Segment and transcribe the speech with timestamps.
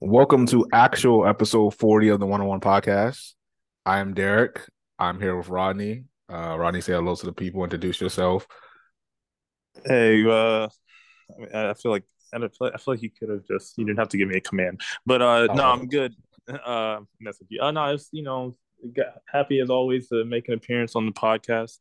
[0.00, 3.32] Welcome to actual episode 40 of the One on One podcast.
[3.84, 4.60] I am Derek.
[4.96, 6.04] I'm here with Rodney.
[6.32, 7.64] Uh, Rodney, say hello to the people.
[7.64, 8.46] Introduce yourself.
[9.84, 10.68] Hey, uh, I,
[11.36, 13.84] mean, I feel like I feel like, I feel like you could have just you
[13.86, 15.54] didn't have to give me a command, but uh, oh.
[15.54, 16.14] no, I'm good.
[16.48, 17.60] Uh, mess with you.
[17.60, 18.54] Uh, no, it's you know,
[19.26, 21.78] happy as always to make an appearance on the podcast.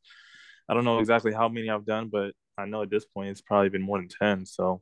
[0.68, 3.42] I don't know exactly how many I've done, but I know at this point it's
[3.42, 4.48] probably been more than ten.
[4.48, 4.82] So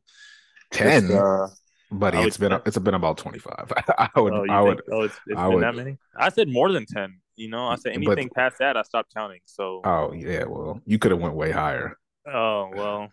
[0.71, 1.11] ten.
[1.11, 1.47] Uh,
[1.91, 2.17] buddy.
[2.19, 3.71] It's been it's been about twenty five.
[3.97, 4.81] I would oh, I would.
[4.91, 5.97] Oh, it's, it's I been would, that many.
[6.17, 7.19] I said more than ten.
[7.35, 9.41] You know, I said anything but, past that, I stopped counting.
[9.45, 9.81] So.
[9.83, 11.97] Oh yeah, well, you could have went way higher.
[12.25, 13.09] Oh well,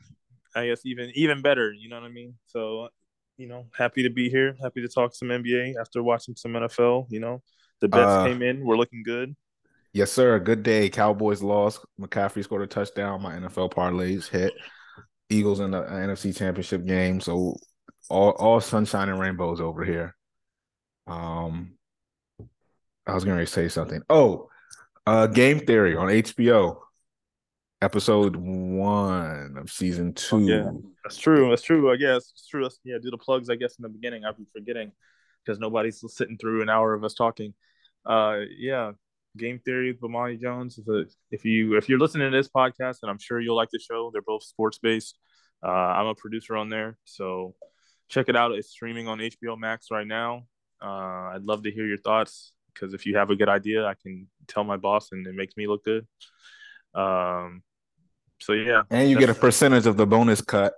[0.55, 1.73] I guess even even better.
[1.73, 2.35] You know what I mean?
[2.47, 2.89] So,
[3.37, 4.57] you know, happy to be here.
[4.63, 7.07] Happy to talk some NBA after watching some NFL.
[7.11, 7.43] You know,
[7.81, 8.65] the bets uh, came in.
[8.65, 9.35] We're looking good.
[9.93, 10.39] Yes, sir.
[10.39, 10.89] Good day.
[10.89, 11.85] Cowboys lost.
[12.01, 13.23] McCaffrey scored a touchdown.
[13.23, 14.55] My NFL parlays hit.
[15.29, 17.21] Eagles in the NFC Championship game.
[17.21, 17.57] So
[18.09, 20.15] all all sunshine and rainbows over here.
[21.07, 21.73] Um,
[23.07, 24.03] I was going to say something.
[24.09, 24.49] Oh,
[25.07, 26.79] uh, Game Theory on HBO,
[27.81, 30.41] episode one of season two.
[30.41, 30.71] yeah,
[31.03, 31.51] that's true.
[31.51, 31.93] That's true.
[31.93, 32.69] I guess it's true.
[32.85, 33.51] Yeah, do the plugs.
[33.51, 34.93] I guess in the beginning, I've been forgetting
[35.45, 37.55] because nobody's sitting through an hour of us talking.
[38.07, 38.93] Uh, yeah,
[39.37, 40.79] Game Theory with Bomani Jones.
[41.31, 44.11] If you if you're listening to this podcast, and I'm sure you'll like the show,
[44.13, 45.19] they're both sports based.
[45.65, 47.55] Uh, I'm a producer on there, so
[48.13, 48.53] check it out.
[48.53, 50.47] It's streaming on HBO Max right now.
[50.81, 53.95] Uh, I'd love to hear your thoughts because if you have a good idea, I
[53.95, 56.07] can tell my boss and it makes me look good.
[56.95, 57.63] Um,
[58.41, 60.75] so yeah, and you get a percentage of the bonus cut.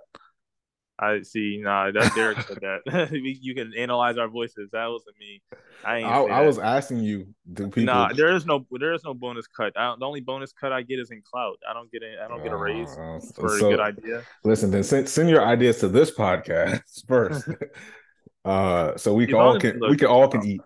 [0.97, 1.59] I see.
[1.61, 3.09] Nah, that's Derek said that.
[3.41, 4.69] you can analyze our voices.
[4.71, 5.41] That wasn't me.
[5.83, 7.27] I I, I was asking you.
[7.51, 7.93] Do people?
[7.93, 9.73] Nah, there is no there is no bonus cut.
[9.73, 11.57] the only bonus cut I get is in clout.
[11.69, 12.17] I don't get it.
[12.23, 14.23] I don't get a raise uh, for so, a good idea.
[14.45, 17.49] Listen, then send, send your ideas to this podcast first.
[18.45, 20.61] uh, so we can all can look, we can all can eat.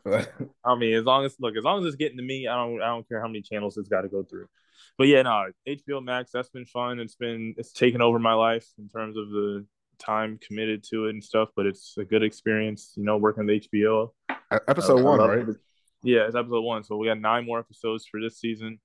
[0.63, 2.81] I mean, as long as look, as long as it's getting to me, I don't
[2.83, 4.45] I don't care how many channels it's got to go through.
[4.95, 6.29] But yeah, no, HBO Max.
[6.31, 6.99] That's been fun.
[6.99, 9.65] It's been it's taken over my life in terms of the
[9.99, 13.63] time committed to it and stuff, but it's a good experience, you know, working with
[13.69, 14.09] HBO.
[14.29, 15.49] Uh, episode one, right?
[15.49, 15.57] It.
[16.03, 16.83] Yeah, it's episode one.
[16.83, 18.79] So we got nine more episodes for this season.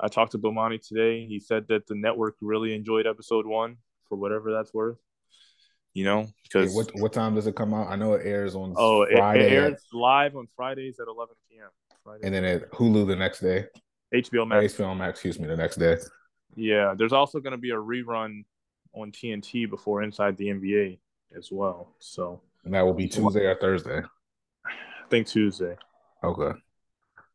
[0.00, 1.26] I talked to Bomani today.
[1.26, 3.76] He said that the network really enjoyed episode one
[4.08, 4.98] for whatever that's worth.
[5.94, 7.88] You know, because hey, what what time does it come out?
[7.88, 11.34] I know it airs on oh Friday it, it airs live on Fridays at 11
[11.50, 11.68] p.m.
[12.02, 12.20] Friday.
[12.24, 13.66] And then at Hulu the next day.
[14.14, 14.74] HBO Max.
[14.74, 15.96] HBO Max, excuse me, the next day.
[16.54, 18.44] Yeah, there's also going to be a rerun
[18.94, 20.98] on TNT before Inside the NBA
[21.36, 21.94] as well.
[21.98, 24.02] So and that will be Tuesday or Thursday.
[24.64, 25.76] I think Tuesday.
[26.22, 26.58] Okay.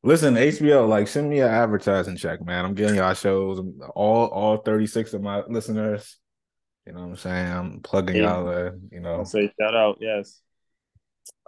[0.03, 2.63] Listen, HBO, like send me an advertising check, man.
[2.63, 3.59] I'm getting y'all shows.
[3.95, 6.18] All all 36 of my listeners.
[6.85, 7.51] You know what I'm saying?
[7.51, 8.34] I'm plugging yeah.
[8.34, 9.16] y'all there, you know.
[9.16, 10.41] I'll say shout out, yes.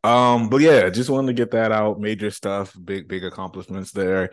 [0.04, 2.00] Um, but yeah, just wanted to get that out.
[2.00, 4.32] Major stuff, big, big accomplishments there.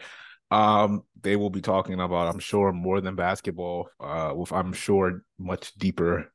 [0.51, 5.23] Um, they will be talking about, I'm sure, more than basketball, uh, with I'm sure
[5.39, 6.33] much deeper,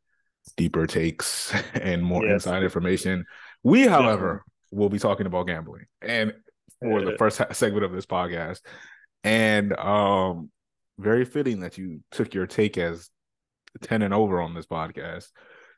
[0.57, 2.45] deeper takes and more yes.
[2.45, 3.25] inside information.
[3.63, 4.79] We, however, yeah.
[4.79, 6.33] will be talking about gambling and
[6.81, 8.61] for the first segment of this podcast.
[9.23, 10.49] And um,
[10.97, 13.09] very fitting that you took your take as
[13.81, 15.27] 10 and over on this podcast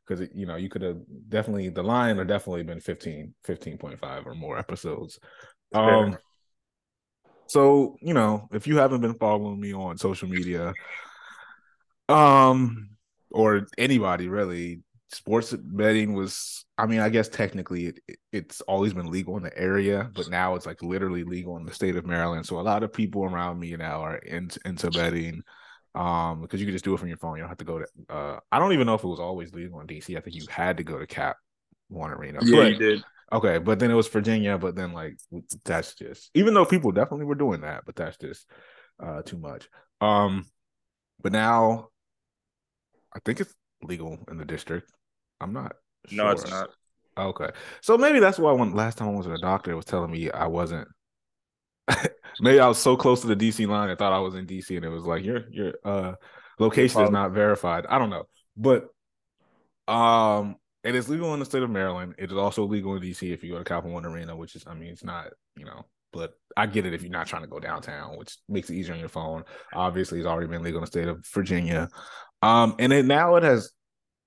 [0.05, 0.97] because you know you could have
[1.29, 5.19] definitely the line have definitely been 15 15.5 or more episodes
[5.73, 6.17] um
[7.53, 10.73] so, you know, if you haven't been following me on social media,
[12.09, 12.89] um,
[13.29, 14.81] or anybody really,
[15.11, 17.99] sports betting was I mean, I guess technically it,
[18.31, 21.73] it's always been legal in the area, but now it's like literally legal in the
[21.75, 22.47] state of Maryland.
[22.47, 25.43] So a lot of people around me now are in, into betting
[25.93, 27.35] um because you can just do it from your phone.
[27.35, 29.53] You don't have to go to uh I don't even know if it was always
[29.53, 30.17] legal in DC.
[30.17, 31.37] I think you had to go to Cap
[31.89, 32.39] One Arena.
[32.41, 33.03] Yeah, but, you did.
[33.33, 35.17] Okay, but then it was Virginia, but then like
[35.65, 38.47] that's just even though people definitely were doing that, but that's just
[38.99, 39.67] uh too much.
[40.01, 40.45] Um
[41.19, 41.89] but now
[43.15, 44.91] I think it's legal in the district.
[45.41, 45.75] I'm not
[46.11, 46.69] No, it's not.
[47.17, 47.49] Okay.
[47.81, 50.11] So maybe that's why when last time I was at a doctor it was telling
[50.11, 50.87] me I wasn't
[52.39, 54.75] maybe I was so close to the DC line I thought I was in DC
[54.75, 56.13] and it was like your your uh
[56.59, 57.85] location is not verified.
[57.87, 58.25] I don't know.
[58.55, 58.89] But
[59.87, 62.15] um it is legal in the state of Maryland.
[62.17, 64.63] It is also legal in DC if you go to Capital One Arena, which is,
[64.67, 67.47] I mean, it's not, you know, but I get it if you're not trying to
[67.47, 69.43] go downtown, which makes it easier on your phone.
[69.73, 71.89] Obviously, it's already been legal in the state of Virginia.
[72.41, 73.71] Um, and it now it has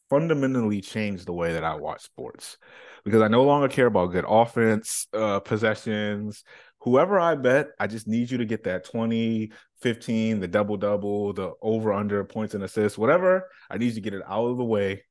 [0.09, 2.57] fundamentally changed the way that I watch sports
[3.05, 6.43] because I no longer care about good offense, uh, possessions.
[6.81, 11.33] Whoever I bet, I just need you to get that 20, 15, the double double,
[11.33, 13.49] the over under points and assists, whatever.
[13.71, 15.03] I need you to get it out of the way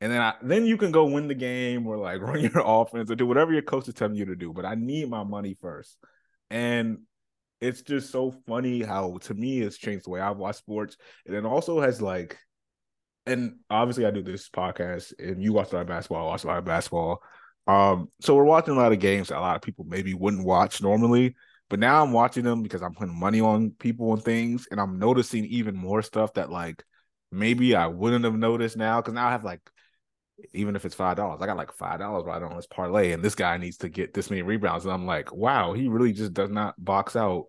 [0.00, 3.10] And then I, then you can go win the game or like run your offense
[3.10, 4.52] or do whatever your coach is telling you to do.
[4.52, 5.98] But I need my money first.
[6.50, 7.00] And
[7.60, 10.96] it's just so funny how to me it's changed the way I watch sports.
[11.26, 12.38] And it also has like
[13.26, 16.44] and obviously I do this podcast and you watch a lot of basketball, I watch
[16.44, 17.22] a lot of basketball.
[17.66, 20.44] Um, so we're watching a lot of games that a lot of people maybe wouldn't
[20.44, 21.36] watch normally.
[21.68, 24.98] But now I'm watching them because I'm putting money on people and things, and I'm
[24.98, 26.82] noticing even more stuff that like
[27.30, 29.60] maybe I wouldn't have noticed now because now I have like
[30.52, 33.22] even if it's five dollars, I got like five dollars right on this parlay, and
[33.22, 36.34] this guy needs to get this many rebounds, and I'm like, wow, he really just
[36.34, 37.46] does not box out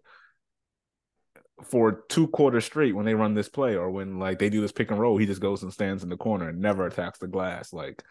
[1.63, 4.71] for two quarters straight when they run this play, or when like they do this
[4.71, 7.27] pick and roll, he just goes and stands in the corner and never attacks the
[7.27, 7.73] glass.
[7.73, 8.03] Like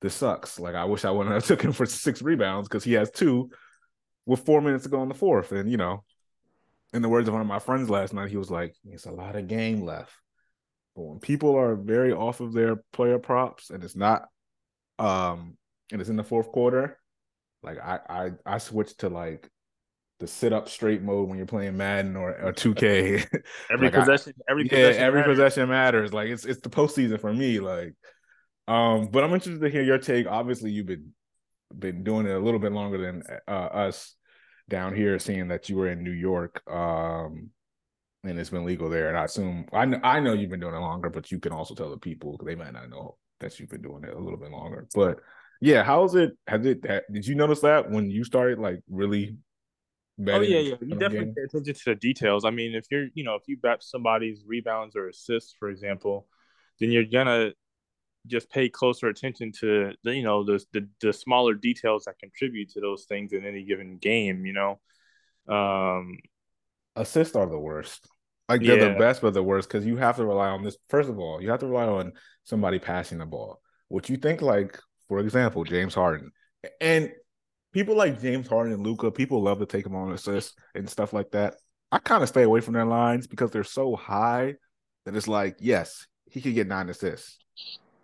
[0.00, 0.58] this sucks.
[0.58, 3.50] Like I wish I wouldn't have took him for six rebounds because he has two
[4.26, 6.04] with four minutes to go in the fourth, and you know,
[6.92, 9.12] in the words of one of my friends last night, he was like, "It's a
[9.12, 10.12] lot of game left."
[10.98, 14.22] But when people are very off of their player props and it's not
[14.98, 15.56] um
[15.92, 16.98] and it's in the fourth quarter,
[17.62, 19.48] like I I I switched to like
[20.18, 23.24] the sit up straight mode when you're playing Madden or, or 2K.
[23.70, 25.36] every like possession, I, every yeah, possession every matters.
[25.36, 26.12] possession matters.
[26.12, 27.60] Like it's it's the postseason for me.
[27.60, 27.94] Like,
[28.66, 30.26] um, but I'm interested to hear your take.
[30.26, 31.12] Obviously, you've been
[31.78, 34.16] been doing it a little bit longer than uh, us
[34.68, 36.60] down here, seeing that you were in New York.
[36.68, 37.50] Um,
[38.28, 39.08] and it's been legal there.
[39.08, 41.52] And I assume I know, I know you've been doing it longer, but you can
[41.52, 44.38] also tell the people they might not know that you've been doing it a little
[44.38, 44.86] bit longer.
[44.94, 45.20] But
[45.60, 46.36] yeah, how's it?
[46.46, 46.82] Has it?
[47.12, 49.36] Did you notice that when you started like really?
[50.26, 50.74] Oh yeah, yeah.
[50.80, 51.34] You definitely game?
[51.34, 52.44] pay attention to the details.
[52.44, 56.26] I mean, if you're, you know, if you bet somebody's rebounds or assists, for example,
[56.80, 57.52] then you're gonna
[58.26, 62.70] just pay closer attention to the, you know, the, the the smaller details that contribute
[62.70, 64.44] to those things in any given game.
[64.44, 66.18] You know, um,
[66.96, 68.08] assists are the worst.
[68.48, 68.92] Like they're yeah.
[68.94, 70.76] the best, but the worst because you have to rely on this.
[70.88, 72.12] First of all, you have to rely on
[72.44, 73.60] somebody passing the ball.
[73.88, 74.78] What you think, like
[75.08, 76.30] for example, James Harden,
[76.80, 77.12] and
[77.72, 81.12] people like James Harden and Luka, people love to take them on assists and stuff
[81.12, 81.56] like that.
[81.92, 84.54] I kind of stay away from their lines because they're so high
[85.04, 87.38] that it's like, yes, he could get nine assists,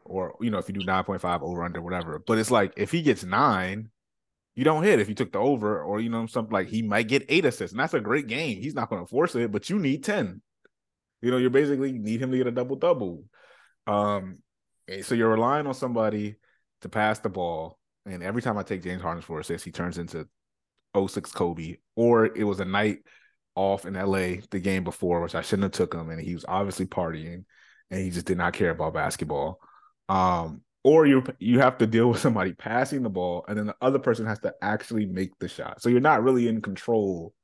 [0.05, 2.23] or you know, if you do nine point five over under whatever.
[2.27, 3.91] But it's like if he gets nine,
[4.55, 7.09] you don't hit if you took the over, or you know, something like he might
[7.09, 8.61] get eight assists, and that's a great game.
[8.61, 10.41] He's not going to force it, but you need 10.
[11.23, 13.25] You know, you're basically need him to get a double double.
[13.87, 14.39] Um,
[15.03, 16.37] so you're relying on somebody
[16.83, 17.79] to pass the ball.
[18.07, 20.29] And every time I take James Harden for assists, he turns into
[20.95, 21.79] 06 Kobe.
[21.97, 22.99] Or it was a night
[23.55, 26.45] off in LA the game before, which I shouldn't have took him, and he was
[26.47, 27.45] obviously partying
[27.91, 29.61] and he just did not care about basketball.
[30.09, 33.77] Um, or you you have to deal with somebody passing the ball and then the
[33.81, 37.35] other person has to actually make the shot so you're not really in control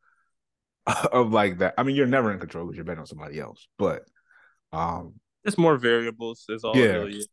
[1.13, 3.67] of like that i mean you're never in control because you're betting on somebody else
[3.79, 4.03] but
[4.73, 5.15] um
[5.45, 6.93] it's more variables is all yeah.
[6.93, 7.25] really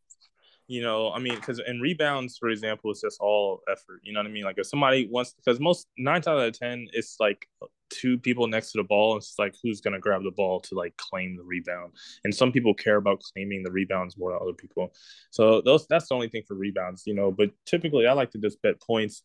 [0.67, 4.01] you know, I mean, because in rebounds, for example, it's just all effort.
[4.03, 4.43] You know what I mean?
[4.43, 7.47] Like if somebody wants, because most nine out of ten, it's like
[7.89, 9.13] two people next to the ball.
[9.13, 11.93] And it's like who's gonna grab the ball to like claim the rebound.
[12.23, 14.93] And some people care about claiming the rebounds more than other people.
[15.31, 17.31] So those that's the only thing for rebounds, you know.
[17.31, 19.23] But typically, I like to just bet points,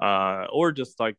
[0.00, 1.16] uh, or just like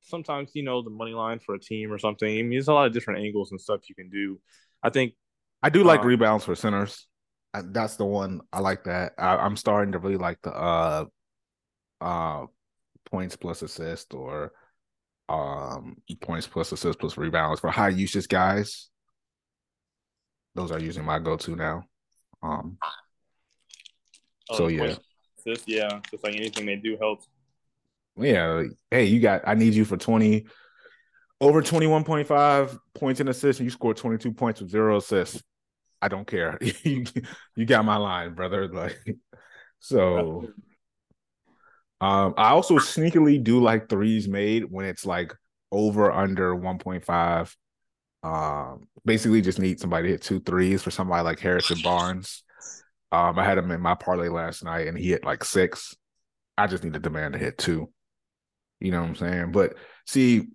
[0.00, 2.28] sometimes you know the money line for a team or something.
[2.28, 4.40] I mean, there's a lot of different angles and stuff you can do.
[4.82, 5.14] I think
[5.62, 7.06] I do like um, rebounds for centers
[7.54, 8.84] that's the one I like.
[8.84, 11.04] That I, am starting to really like the uh,
[12.00, 12.46] uh,
[13.10, 14.52] points plus assist or
[15.28, 18.88] um points plus assists plus rebounds for high usage guys.
[20.54, 21.84] Those are using my go to now.
[22.42, 22.78] Um.
[24.50, 24.94] Oh, so yeah,
[25.66, 27.28] yeah, just like anything they do helps.
[28.16, 28.64] Yeah.
[28.90, 29.42] Hey, you got.
[29.46, 30.46] I need you for twenty
[31.40, 35.40] over 21.5 points in assists and you scored 22 points with zero assists
[36.00, 36.58] I don't care.
[36.84, 37.04] you,
[37.56, 38.68] you got my line, brother.
[38.68, 38.98] Like
[39.80, 40.48] so.
[42.00, 45.34] Um, I also sneakily do like threes made when it's like
[45.72, 47.56] over under 1.5.
[48.22, 52.42] Um, basically just need somebody to hit two threes for somebody like Harrison Barnes.
[53.10, 55.96] Um, I had him in my parlay last night and he hit like six.
[56.56, 57.90] I just need a demand to hit two.
[58.80, 59.52] You know what I'm saying?
[59.52, 59.74] But
[60.06, 60.48] see,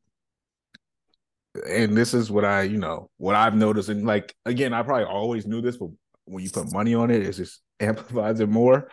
[1.68, 5.06] and this is what I, you know, what I've noticed, and like again, I probably
[5.06, 5.90] always knew this, but
[6.26, 8.90] when you put money on it, it just amplifies it more.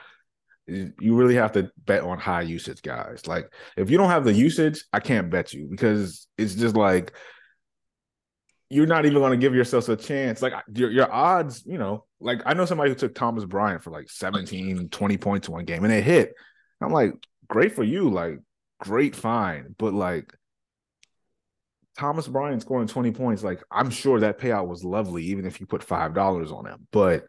[0.70, 3.26] You really have to bet on high usage guys.
[3.26, 7.12] Like if you don't have the usage, I can't bet you because it's just like
[8.70, 10.42] you're not even going to give yourself a chance.
[10.42, 13.90] Like your, your odds, you know, like I know somebody who took Thomas Bryant for
[13.90, 16.34] like 17, 20 points one game and it hit.
[16.80, 17.12] I'm like,
[17.48, 18.08] great for you.
[18.08, 18.38] Like,
[18.78, 19.74] great fine.
[19.76, 20.32] But like,
[21.98, 25.66] Thomas Bryant scoring 20 points, like I'm sure that payout was lovely, even if you
[25.66, 26.86] put five dollars on him.
[26.92, 27.24] But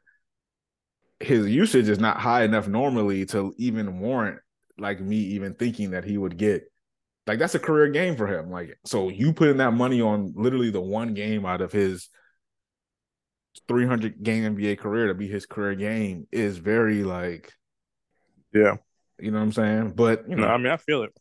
[1.22, 4.40] his usage is not high enough normally to even warrant
[4.78, 6.64] like me even thinking that he would get
[7.28, 8.50] like that's a career game for him.
[8.50, 12.10] Like so you putting that money on literally the one game out of his
[13.68, 17.54] 300 game NBA career to be his career game is very like
[18.54, 18.78] yeah.
[19.20, 19.94] You know what I'm saying?
[19.96, 21.12] But you know, no, I mean I feel it.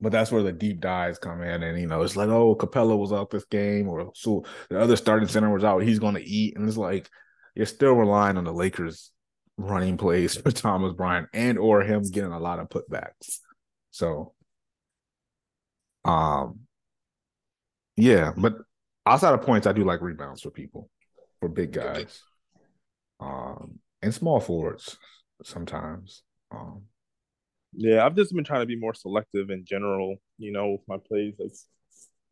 [0.00, 2.98] But that's where the deep dives come in, and you know, it's like, oh, Capela
[2.98, 5.84] was out this game, or so the other starting center was out.
[5.84, 7.08] He's going to eat, and it's like
[7.54, 9.10] you're still relying on the Lakers
[9.56, 13.38] running plays for Thomas Bryant and or him getting a lot of putbacks.
[13.90, 14.32] So,
[16.04, 16.60] um,
[17.96, 18.56] yeah, but
[19.06, 20.88] outside of points, I do like rebounds for people,
[21.40, 22.22] for big guys,
[23.20, 24.96] um, and small forwards
[25.44, 26.22] sometimes.
[26.50, 26.84] Um,
[27.74, 30.16] yeah, I've just been trying to be more selective in general.
[30.38, 31.52] You know, with my plays, like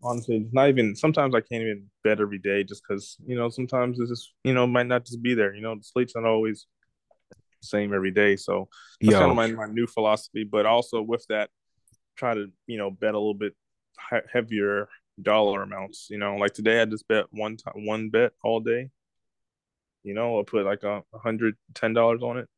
[0.03, 0.97] honestly, it's not even.
[0.97, 4.55] Sometimes I can't even bet every day just because you know sometimes it's just you
[4.55, 5.55] know might not just be there.
[5.55, 6.67] You know, the slate's not always
[7.31, 8.37] the same every day.
[8.37, 8.69] So
[9.01, 9.19] that's Yo.
[9.19, 10.45] kind of my, my new philosophy.
[10.45, 11.51] But also with that,
[12.17, 13.55] try to you know bet a little bit
[14.33, 14.89] heavier
[15.21, 16.09] dollar amounts.
[16.11, 18.91] You know, like today I just bet one time one bet all day.
[20.03, 22.49] You know, I put like a hundred ten dollars on it.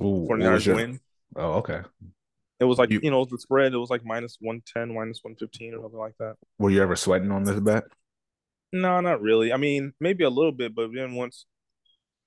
[0.00, 1.00] Ooh, 49ers win.
[1.36, 1.82] Oh, okay.
[2.60, 3.72] It was like you, you know the spread.
[3.72, 6.36] It was like minus one ten, minus one fifteen, or something like that.
[6.58, 7.84] Were you ever sweating on this bet?
[8.72, 9.52] No, not really.
[9.52, 11.46] I mean, maybe a little bit, but then once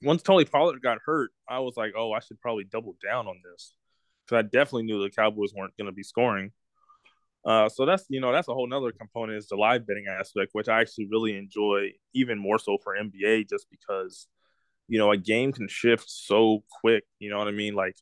[0.01, 3.35] once Tony Pollard got hurt, I was like, oh, I should probably double down on
[3.43, 3.73] this
[4.25, 6.51] because I definitely knew the Cowboys weren't going to be scoring.
[7.45, 10.49] Uh, so that's you know that's a whole nother component is the live betting aspect,
[10.51, 14.27] which I actually really enjoy even more so for NBA, just because
[14.89, 17.03] you know a game can shift so quick.
[17.19, 17.73] You know what I mean?
[17.73, 17.95] Like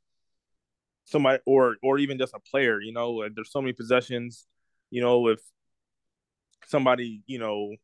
[1.05, 2.79] somebody or or even just a player.
[2.81, 4.45] You know, there's so many possessions.
[4.91, 5.39] You know, if
[6.67, 7.75] somebody you know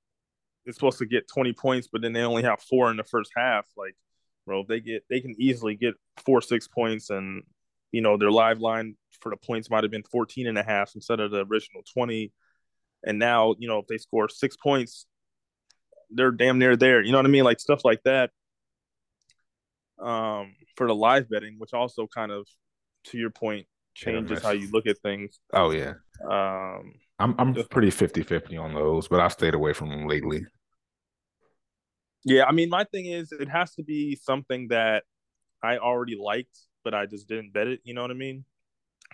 [0.65, 3.31] is supposed to get 20 points, but then they only have four in the first
[3.35, 3.95] half, like
[4.45, 7.43] bro, they get they can easily get four six points and
[7.91, 10.93] you know their live line for the points might have been 14 and a half
[10.95, 12.31] instead of the original 20
[13.05, 15.05] and now you know if they score six points
[16.09, 18.31] they're damn near there you know what i mean like stuff like that
[19.99, 22.47] um for the live betting which also kind of
[23.05, 25.93] to your point changes how you look at things oh yeah
[26.29, 30.45] um i'm i'm just, pretty 50-50 on those but i've stayed away from them lately
[32.23, 35.03] yeah i mean my thing is it has to be something that
[35.61, 38.45] i already liked but i just didn't bet it you know what i mean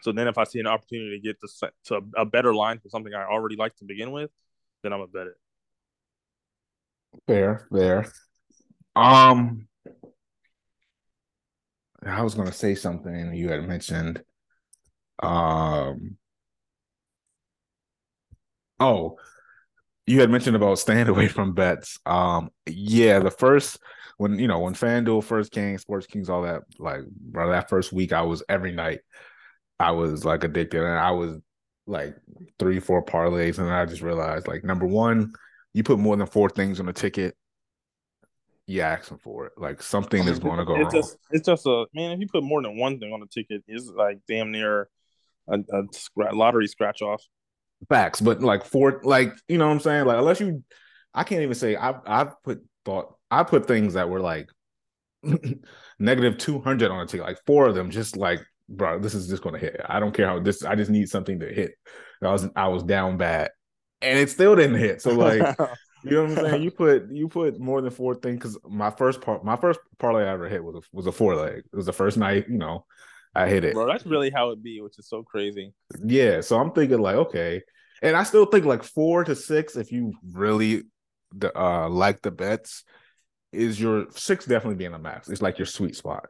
[0.01, 2.89] so then if I see an opportunity to get to, to a better line for
[2.89, 4.29] something I already like to begin with,
[4.84, 5.34] then I'm a bet it.
[7.25, 8.06] Fair, fair.
[8.96, 9.67] Um,
[12.10, 14.22] I was going to say something you had mentioned.
[15.22, 16.18] Um,
[18.80, 19.18] oh,
[20.06, 22.00] you had mentioned about staying away from bets.
[22.06, 23.80] Um, yeah, the first
[24.18, 27.94] when you know when FanDuel first came, Sports Kings, all that, like bro, that first
[27.94, 29.00] week I was every night
[29.80, 31.40] I was like addicted and I was
[31.86, 32.16] like
[32.60, 35.34] three, four parlays, and I just realized like number one,
[35.74, 37.36] you put more than four things on a ticket,
[38.68, 39.54] you asking for it.
[39.58, 40.92] Like something is going to go it's wrong.
[40.92, 42.12] Just, it's just a man.
[42.12, 44.90] If you put more than one thing on a ticket, it's like damn near
[45.48, 47.24] a, a lottery scratch off.
[47.90, 50.06] Facts, but like four, like you know what I'm saying.
[50.06, 50.64] Like unless you,
[51.14, 54.50] I can't even say I've I've put thought I put things that were like
[56.00, 59.28] negative two hundred on a ticket, like four of them, just like bro, this is
[59.28, 59.80] just gonna hit.
[59.88, 60.64] I don't care how this.
[60.64, 61.72] I just need something to hit.
[62.22, 63.52] I was I was down bad,
[64.02, 65.02] and it still didn't hit.
[65.02, 65.58] So like,
[66.04, 66.63] you know what I'm saying?
[66.63, 70.24] You put you put more than four things because my first part, my first parlay
[70.24, 71.58] I ever hit was a, was a four leg.
[71.58, 72.86] It was the first night, you know,
[73.36, 73.74] I hit it.
[73.74, 75.74] Bro, that's really how it be, which is so crazy.
[76.04, 77.62] Yeah, so I'm thinking like, okay,
[78.01, 80.84] and I still think like four to six if you really
[81.56, 82.84] uh like the bets
[83.51, 85.30] is your six definitely being a max.
[85.30, 86.27] It's like your sweet spot.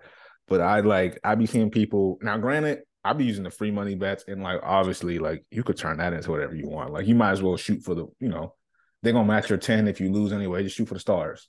[0.47, 2.37] But I like I be seeing people now.
[2.37, 5.97] Granted, I be using the free money bets, and like obviously, like you could turn
[5.97, 6.91] that into whatever you want.
[6.91, 8.53] Like you might as well shoot for the, you know,
[9.01, 10.63] they're gonna match your ten if you lose anyway.
[10.63, 11.47] Just shoot for the stars.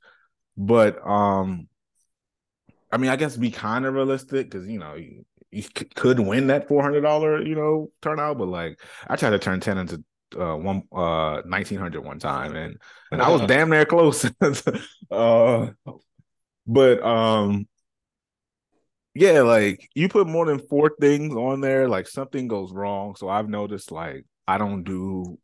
[0.56, 1.68] But um,
[2.92, 5.64] I mean, I guess be kind of realistic because you know you, you
[5.94, 9.60] could win that four hundred dollar you know turnout, but like I tried to turn
[9.60, 10.04] ten into
[10.38, 12.76] uh one uh 1900 one time and
[13.10, 14.30] and I was damn near close
[15.10, 15.68] uh
[16.66, 17.66] but um
[19.18, 23.16] yeah, like you put more than four things on there, like something goes wrong.
[23.16, 25.38] So I've noticed like I don't do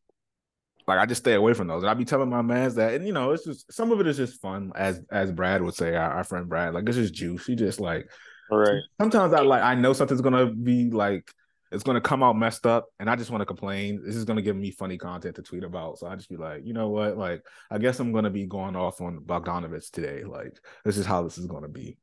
[0.86, 1.82] like I just stay away from those.
[1.82, 4.06] And I be telling my mans that, and you know, it's just some of it
[4.06, 6.74] is just fun, as as Brad would say, our, our friend Brad.
[6.74, 7.46] Like it's just juice.
[7.46, 8.10] He just like
[8.50, 8.82] all right.
[9.00, 11.30] Sometimes I like I know something's gonna be like
[11.72, 14.02] it's gonna come out messed up, and I just want to complain.
[14.04, 15.98] This is gonna give me funny content to tweet about.
[15.98, 17.16] So I just be like, you know what?
[17.16, 20.24] Like, I guess I'm gonna be going off on Bogdanovich today.
[20.24, 21.98] Like, this is how this is gonna be.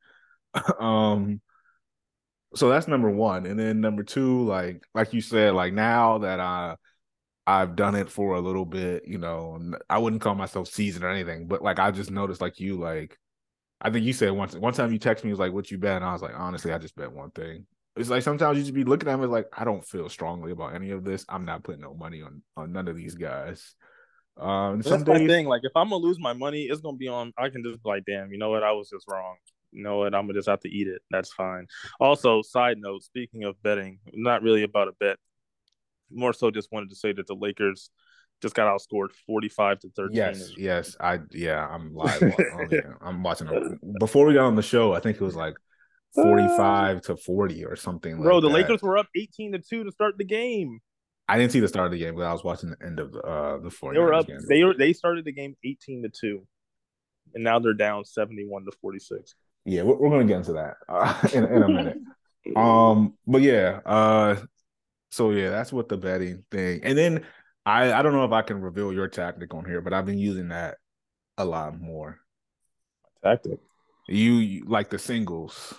[0.80, 1.40] um,
[2.54, 6.40] so that's number one, and then number two, like, like you said, like now that
[6.40, 6.76] I
[7.48, 11.10] I've done it for a little bit, you know, I wouldn't call myself seasoned or
[11.10, 13.18] anything, but like I just noticed, like you, like
[13.82, 15.98] I think you said once one time you text me was like, "What you bet?"
[15.98, 17.66] And I was like, honestly, I just bet one thing.
[17.96, 20.76] It's like sometimes you just be looking at them like, I don't feel strongly about
[20.76, 21.26] any of this.
[21.28, 23.76] I'm not putting no money on on none of these guys.
[24.38, 25.48] Um, that's days, my thing.
[25.48, 27.34] Like, if I'm gonna lose my money, it's gonna be on.
[27.38, 28.64] I can just be like, damn, you know what?
[28.64, 29.36] I was just wrong.
[29.72, 30.14] You know what?
[30.14, 31.02] I'm gonna just have to eat it.
[31.10, 31.66] That's fine.
[32.00, 35.18] Also, side note, speaking of betting, not really about a bet.
[36.14, 37.90] More so, just wanted to say that the Lakers
[38.42, 40.16] just got outscored 45 to 13.
[40.16, 40.98] Yes, yes.
[41.00, 42.22] I yeah, I'm live.
[42.22, 43.80] on, I'm watching them.
[44.00, 45.56] Before we got on the show, I think it was like
[46.16, 48.54] 45 to 40 or something Bro, like the that.
[48.54, 50.80] Lakers were up 18 to 2 to start the game.
[51.30, 53.14] I didn't see the start of the game, but I was watching the end of
[53.14, 53.94] the uh the four.
[53.94, 54.40] They were up game.
[54.50, 56.46] they were they started the game 18 to 2.
[57.36, 59.36] And now they're down 71 to 46.
[59.64, 61.98] Yeah, we're, we're gonna get into that uh, in, in a minute.
[62.56, 64.36] um, but yeah, uh
[65.12, 66.82] so yeah, that's what the betting thing.
[66.84, 67.26] And then
[67.66, 70.18] I I don't know if I can reveal your tactic on here, but I've been
[70.18, 70.78] using that
[71.38, 72.20] a lot more.
[73.24, 73.60] Tactic.
[74.08, 75.74] You, you like the singles.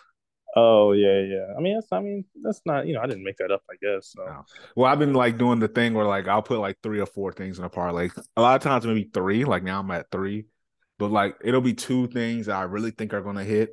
[0.54, 1.46] Oh yeah, yeah.
[1.56, 3.62] I mean, that's I mean, that's not you know, I didn't make that up.
[3.70, 4.12] I guess.
[4.12, 4.24] So.
[4.24, 4.44] No.
[4.76, 7.32] Well, I've been like doing the thing where like I'll put like three or four
[7.32, 8.04] things in a parlay.
[8.04, 9.44] Like, a lot of times maybe three.
[9.44, 10.44] Like now I'm at three,
[10.98, 13.70] but like it'll be two things that I really think are gonna hit.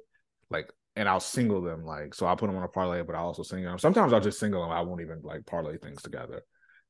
[0.49, 1.85] Like, and I'll single them.
[1.85, 3.79] Like, so I'll put them on a parlay, but I also single them.
[3.79, 4.71] Sometimes I'll just single them.
[4.71, 6.41] I won't even like parlay things together.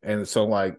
[0.04, 0.78] And so like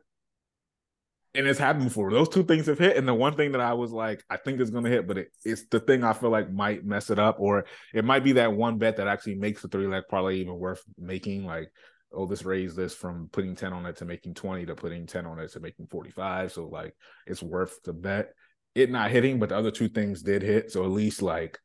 [1.34, 2.10] and it's happened before.
[2.10, 4.60] Those two things have hit, and the one thing that I was like, I think
[4.60, 7.18] is going to hit, but it, it's the thing I feel like might mess it
[7.18, 10.36] up, or it might be that one bet that actually makes the three leg parlay
[10.36, 11.44] even worth making.
[11.44, 11.70] Like,
[12.12, 15.24] oh, this raised this from putting ten on it to making twenty to putting ten
[15.26, 16.52] on it to making forty five.
[16.52, 16.94] So like,
[17.26, 18.30] it's worth the bet.
[18.74, 20.72] It not hitting, but the other two things did hit.
[20.72, 21.58] So at least like,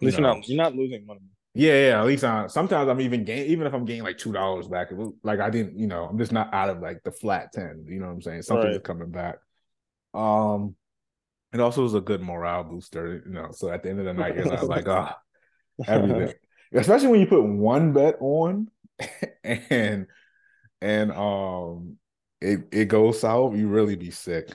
[0.00, 1.20] at least you are not you're not losing money.
[1.54, 2.00] Yeah, yeah.
[2.00, 4.88] At least I, sometimes I'm even gain even if I'm getting like two dollars back.
[5.24, 7.84] Like I didn't, you know, I'm just not out of like the flat ten.
[7.88, 8.42] You know what I'm saying?
[8.42, 8.84] Something's right.
[8.84, 9.36] coming back.
[10.14, 10.76] Um,
[11.52, 13.24] it also was a good morale booster.
[13.26, 15.18] You know, so at the end of the night, you're not like, ah,
[15.80, 16.34] oh, everything.
[16.72, 18.68] Especially when you put one bet on,
[19.44, 20.06] and
[20.80, 21.96] and um,
[22.40, 24.54] it it goes south, you really be sick.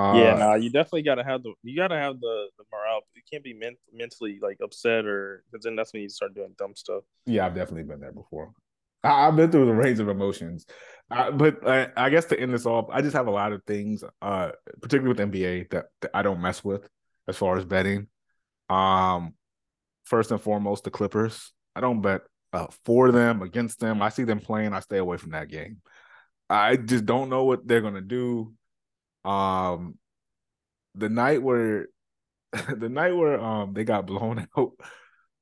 [0.00, 3.00] Uh, yeah, no, you definitely gotta have the you gotta have the the morale.
[3.14, 6.54] You can't be ment- mentally like upset or because then that's when you start doing
[6.56, 7.04] dumb stuff.
[7.26, 8.52] Yeah, I've definitely been there before.
[9.04, 10.64] I, have been through the range of emotions,
[11.10, 13.62] uh, but I, I, guess to end this off, I just have a lot of
[13.66, 16.88] things, uh, particularly with NBA, that, that I don't mess with
[17.28, 18.08] as far as betting.
[18.70, 19.34] Um,
[20.04, 21.52] first and foremost, the Clippers.
[21.76, 22.22] I don't bet
[22.54, 24.00] uh, for them, against them.
[24.00, 24.72] I see them playing.
[24.72, 25.82] I stay away from that game.
[26.48, 28.54] I just don't know what they're gonna do.
[29.24, 29.98] Um,
[30.94, 31.88] the night where
[32.76, 34.72] the night where um they got blown out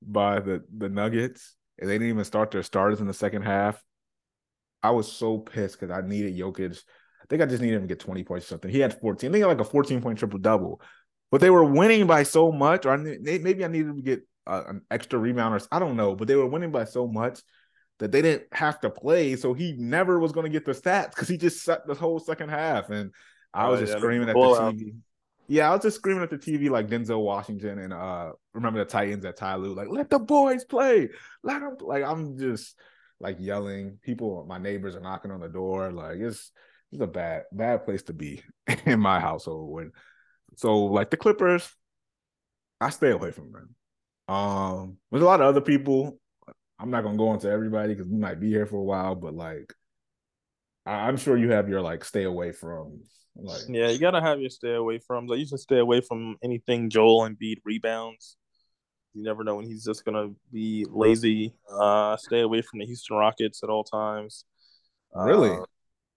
[0.03, 3.83] by the the Nuggets and they didn't even start their starters in the second half.
[4.83, 6.79] I was so pissed because I needed Jokic.
[7.23, 8.71] I think I just needed him to get 20 points or something.
[8.71, 9.31] He had 14.
[9.31, 10.81] I think like a 14 point triple double,
[11.31, 12.87] but they were winning by so much.
[12.87, 16.29] Or I, maybe I needed to get an extra rebound or I don't know, but
[16.29, 17.41] they were winning by so much
[17.99, 19.37] that they didn't have to play.
[19.37, 22.19] So he never was going to get the stats because he just set the whole
[22.19, 22.91] second half.
[22.91, 23.13] And
[23.55, 24.95] I was oh, just yeah, screaming at the TV.
[25.49, 28.85] Yeah, I was just screaming at the TV like Denzel Washington and uh remember the
[28.85, 31.09] Titans at Ty Lue, like let the boys play,
[31.43, 32.79] let them like I'm just
[33.21, 33.99] like yelling.
[34.03, 35.91] People, my neighbors are knocking on the door.
[35.91, 36.51] Like it's
[36.93, 38.43] it's a bad bad place to be
[38.85, 39.73] in my household.
[39.73, 39.93] When
[40.57, 41.69] so like the Clippers,
[42.81, 43.75] I stay away from them.
[44.29, 46.19] Um, there's a lot of other people.
[46.79, 49.35] I'm not gonna go into everybody because we might be here for a while, but
[49.35, 49.73] like
[50.87, 53.01] I'm sure you have your like stay away from
[53.39, 55.27] like, yeah, you gotta have your stay away from.
[55.27, 58.37] Like, you should stay away from anything Joel Embiid rebounds.
[59.15, 61.55] You never know when he's just gonna be lazy.
[61.71, 64.45] Uh, stay away from the Houston Rockets at all times.
[65.15, 65.51] Really?
[65.51, 65.65] Uh,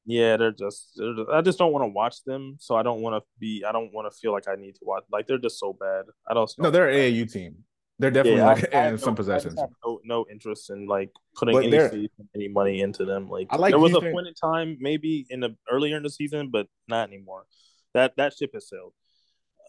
[0.06, 2.58] yeah, they're just, they're just, I just don't want to watch them.
[2.60, 3.64] So I don't want to be.
[3.68, 5.04] I don't want to feel like I need to watch.
[5.12, 6.06] Like they're just so bad.
[6.28, 6.52] I don't.
[6.58, 7.64] No, they're AAU team.
[8.02, 9.60] They're definitely yeah, like I, in some no, possessions.
[9.86, 13.30] no, no interest in like putting any any money into them.
[13.30, 16.10] Like, I like there was a point in time, maybe in the earlier in the
[16.10, 17.46] season, but not anymore.
[17.94, 18.94] That that ship has sailed.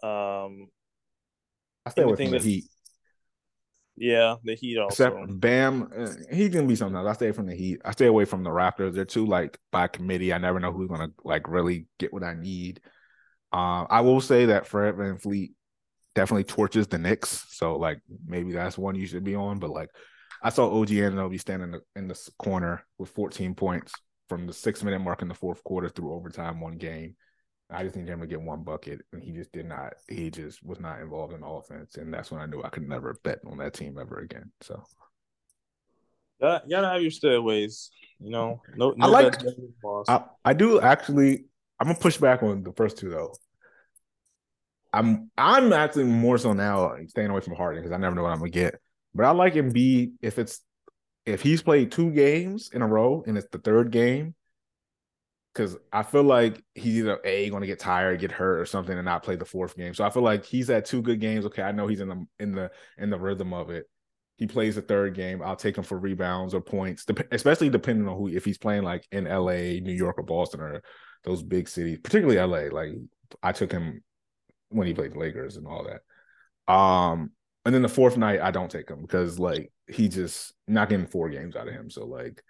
[0.03, 0.68] Um,
[1.85, 2.64] I stay with the Heat.
[3.97, 5.09] Yeah, the Heat also.
[5.09, 7.07] Except Bam, uh, he can be sometimes.
[7.07, 7.83] I stay from the Heat.
[7.85, 8.95] I stay away from the Raptors.
[8.95, 10.33] They're too like by committee.
[10.33, 12.81] I never know who's gonna like really get what I need.
[13.53, 15.53] Uh, I will say that Fred VanVleet
[16.14, 17.44] definitely torches the Knicks.
[17.51, 19.59] So like maybe that's one you should be on.
[19.59, 19.90] But like
[20.42, 23.92] I saw OG Anunoby standing in the, in the corner with 14 points
[24.29, 27.16] from the six minute mark in the fourth quarter through overtime, one game.
[27.70, 29.94] I just needed him to get one bucket, and he just did not.
[30.09, 32.87] He just was not involved in the offense, and that's when I knew I could
[32.87, 34.53] never bet on that team ever again.
[34.61, 34.83] So,
[36.64, 37.90] you gotta have your stairways.
[38.20, 39.35] You know, no, no I like.
[40.09, 41.46] I, I do actually.
[41.81, 43.35] I'm gonna push back on the first two though.
[44.92, 48.33] I'm I'm actually more so now staying away from Harden because I never know what
[48.33, 48.81] I'm gonna get.
[49.14, 50.61] But I like Embiid if it's
[51.26, 54.35] if he's played two games in a row and it's the third game,
[55.52, 58.96] because I feel like he's either a going to get tired, get hurt, or something,
[58.96, 59.94] and not play the fourth game.
[59.94, 61.44] So I feel like he's had two good games.
[61.46, 63.87] Okay, I know he's in the in the in the rhythm of it.
[64.37, 65.42] He plays the third game.
[65.42, 68.28] I'll take him for rebounds or points, especially depending on who.
[68.28, 70.83] If he's playing like in L.A., New York, or Boston, or
[71.22, 72.70] those big cities, particularly L.A.
[72.70, 72.90] Like
[73.42, 74.02] I took him
[74.72, 76.72] when he played the Lakers and all that.
[76.72, 77.32] Um,
[77.64, 81.06] and then the fourth night I don't take him because like he just not getting
[81.06, 81.90] four games out of him.
[81.90, 82.42] So like,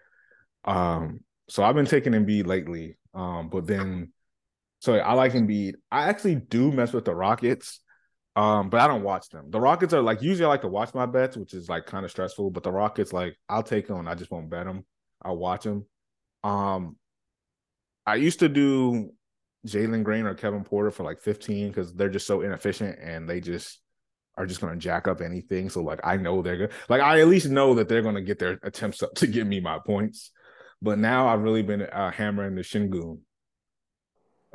[0.65, 2.97] um, so I've been taking Embiid lately.
[3.15, 4.13] Um, but then
[4.81, 5.75] so I like Embiid.
[5.91, 7.81] I actually do mess with the Rockets.
[8.35, 9.51] Um, but I don't watch them.
[9.51, 12.05] The Rockets are like usually I like to watch my bets, which is like kind
[12.05, 12.51] of stressful.
[12.51, 14.09] But the Rockets, like I'll take them.
[14.09, 14.85] I just won't bet them.
[15.23, 15.87] I'll watch them.
[16.43, 16.97] Um,
[18.07, 19.13] I used to do
[19.67, 23.41] Jalen Green or Kevin Porter for like 15 because they're just so inefficient and they
[23.41, 23.81] just
[24.37, 25.69] are just going to jack up anything.
[25.69, 26.73] So like I know they're good.
[26.89, 29.47] Like I at least know that they're going to get their attempts up to give
[29.47, 30.31] me my points.
[30.81, 33.21] But now I've really been uh, hammering the Sengun.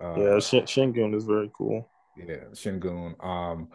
[0.01, 1.89] Uh, yeah, Sh- Sengun is very cool.
[2.17, 3.23] Yeah, Sengun.
[3.23, 3.69] Um,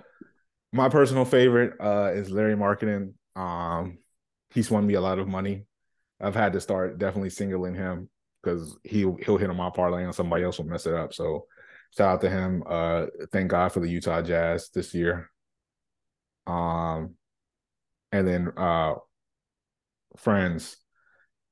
[0.73, 3.14] my personal favorite uh, is Lauri Markkanen.
[3.35, 3.99] Um,
[4.51, 5.64] he's won me a lot of money.
[6.21, 8.09] I've had to start definitely singling him
[8.42, 11.14] because he'll he'll hit on my parlay and somebody else will mess it up.
[11.14, 11.46] So
[11.96, 12.62] shout out to him.
[12.66, 15.31] Uh, thank God for the Utah Jazz this year.
[16.46, 17.14] Um,
[18.11, 18.94] and then uh,
[20.16, 20.76] Franz,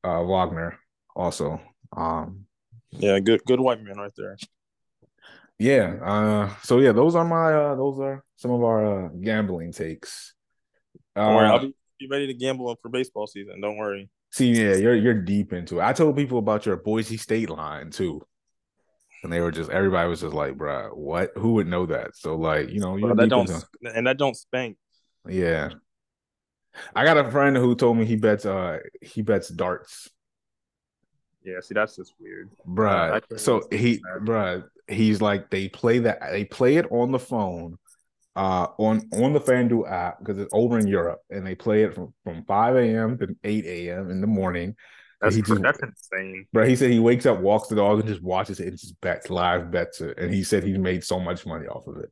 [0.04, 0.78] uh, Wagner
[1.14, 1.60] also.
[1.96, 2.46] Um,
[2.90, 4.36] yeah, good good white man right there.
[5.58, 5.96] Yeah.
[6.02, 10.34] Uh, so yeah, those are my uh, those are some of our uh, gambling takes.
[11.14, 13.60] Don't worry, I'll uh, be, be ready to gamble for baseball season.
[13.60, 14.08] Don't worry.
[14.30, 15.84] See, yeah, you're you're deep into it.
[15.84, 18.22] I told people about your Boise State line too.
[19.22, 21.32] And they were just everybody was just like, bro, what?
[21.36, 22.16] Who would know that?
[22.16, 23.66] So like, you know, you that don't into...
[23.94, 24.76] and that don't spank.
[25.28, 25.70] Yeah.
[26.94, 30.08] I got a friend who told me he bets uh he bets darts.
[31.42, 32.50] Yeah, see that's just weird.
[32.66, 33.20] Bruh.
[33.30, 37.78] Uh, so he bruh, he's like they play that they play it on the phone
[38.36, 41.94] uh on on the FanDuel app because it's over in Europe and they play it
[41.94, 43.18] from, from 5 a.m.
[43.18, 44.10] to 8 a.m.
[44.10, 44.76] in the morning.
[45.20, 46.46] That's he just, that's insane.
[46.52, 48.98] Bro, he said he wakes up, walks the dog, and just watches it and just
[49.00, 50.18] bets live bets it.
[50.18, 52.10] And he said he's made so much money off of it.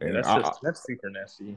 [0.00, 1.56] And that's I, just that's super nasty.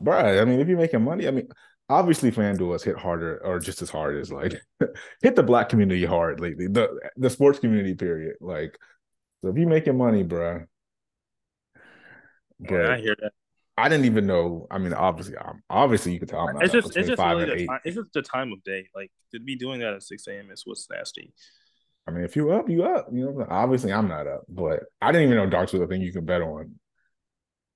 [0.00, 1.48] Bro, I mean, if you're making money, I mean,
[1.88, 4.54] obviously FanDuel has hit harder or just as hard as like
[5.22, 6.66] hit the black community hard lately.
[6.66, 8.36] The the sports community, period.
[8.40, 8.78] Like,
[9.42, 10.64] so if you're making money, bro.
[12.60, 13.32] But yeah, I hear that.
[13.76, 14.66] I didn't even know.
[14.70, 16.48] I mean, obviously, I'm obviously you could tell.
[16.48, 18.88] I'm it's just it's just really the time, it's just the time of day.
[18.94, 20.50] Like to be doing that at six a.m.
[20.50, 21.32] is what's nasty.
[22.06, 23.08] I mean, if you up, you up.
[23.12, 26.02] You know, obviously I'm not up, but I didn't even know darts was a thing
[26.02, 26.74] you could bet on.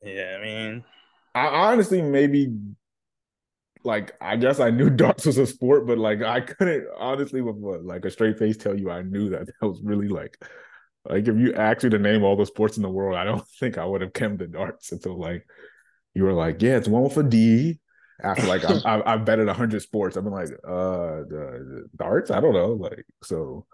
[0.03, 0.85] Yeah, I mean,
[1.35, 2.55] I honestly maybe
[3.85, 7.83] like I guess I knew darts was a sport, but like I couldn't honestly with
[7.83, 10.39] like a straight face tell you I knew that that was really like
[11.05, 13.47] like if you asked me to name all the sports in the world, I don't
[13.61, 15.47] think I would have come to darts until like
[16.15, 17.81] you were like, yeah, it's one with a D.
[18.23, 22.31] After like I've, I've betted hundred sports, I've been like, uh, the, the darts.
[22.31, 23.67] I don't know, like so.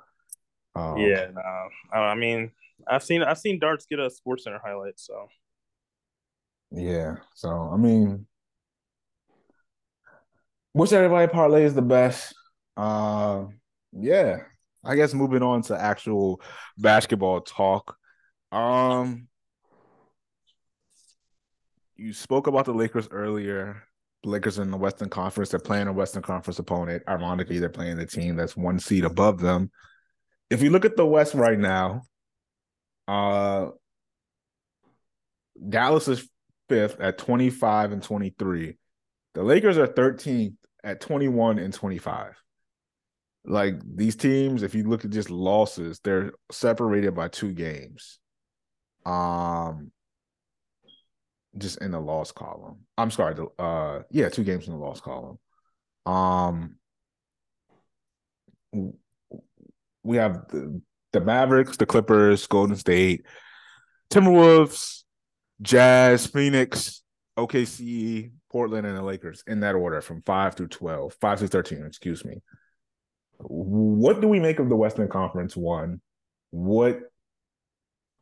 [0.76, 2.50] Um, yeah, no, I mean,
[2.87, 5.28] I've seen I've seen darts get a Sports Center highlight, so.
[6.70, 8.26] Yeah, so I mean,
[10.72, 12.34] which everybody parlay is the best?
[12.76, 13.44] Uh,
[13.92, 14.40] yeah,
[14.85, 16.40] I guess moving on to actual
[16.79, 17.97] basketball talk.
[18.53, 19.29] Um,
[21.97, 23.83] you spoke about the Lakers earlier.
[24.23, 25.51] The Lakers in the Western Conference.
[25.51, 27.03] They're playing a Western Conference opponent.
[27.09, 29.70] Ironically, they're playing the team that's one seat above them.
[30.51, 32.03] If you look at the West right now,
[33.09, 33.68] uh,
[35.68, 36.29] Dallas is
[36.68, 38.77] fifth at 25 and 23.
[39.35, 42.35] The Lakers are 13th at 21 and 25.
[43.44, 48.18] Like these teams, if you look at just losses, they're separated by two games.
[49.04, 49.92] Um,
[51.59, 52.78] just in the loss column.
[52.96, 53.37] I'm sorry.
[53.59, 55.38] Uh, yeah, two games in the loss column.
[56.07, 56.76] Um,
[60.02, 60.80] we have the,
[61.12, 63.24] the Mavericks, the Clippers, Golden State,
[64.11, 65.04] Timberwolves,
[65.62, 67.02] Jazz, Phoenix,
[67.38, 71.85] OKC, Portland, and the Lakers in that order from five through 12, five through 13,
[71.87, 72.42] excuse me.
[73.46, 75.57] What do we make of the Western Conference?
[75.57, 76.00] One,
[76.50, 76.98] what,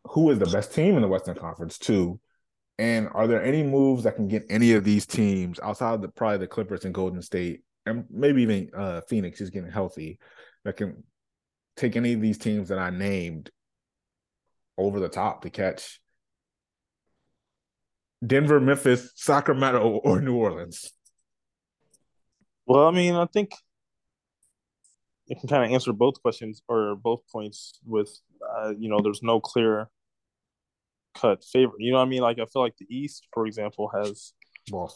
[0.05, 1.79] who is the best team in the Western Conference?
[1.79, 2.21] Two,
[2.79, 6.09] and are there any moves that can get any of these teams outside of the
[6.09, 10.19] probably the Clippers and Golden State, and maybe even uh, Phoenix is getting healthy,
[10.65, 11.05] that can
[11.77, 13.51] take any of these teams that I named
[14.77, 16.01] over the top to catch
[18.25, 20.93] Denver, Memphis, Sacramento, or New Orleans?
[22.67, 23.53] Well, I mean, I think
[25.33, 28.21] you can kind of answer both questions or both points with,
[28.55, 29.89] uh, you know, there's no clear
[31.15, 31.81] cut favorite.
[31.81, 32.21] You know what I mean?
[32.21, 34.35] Like I feel like the East, for example, has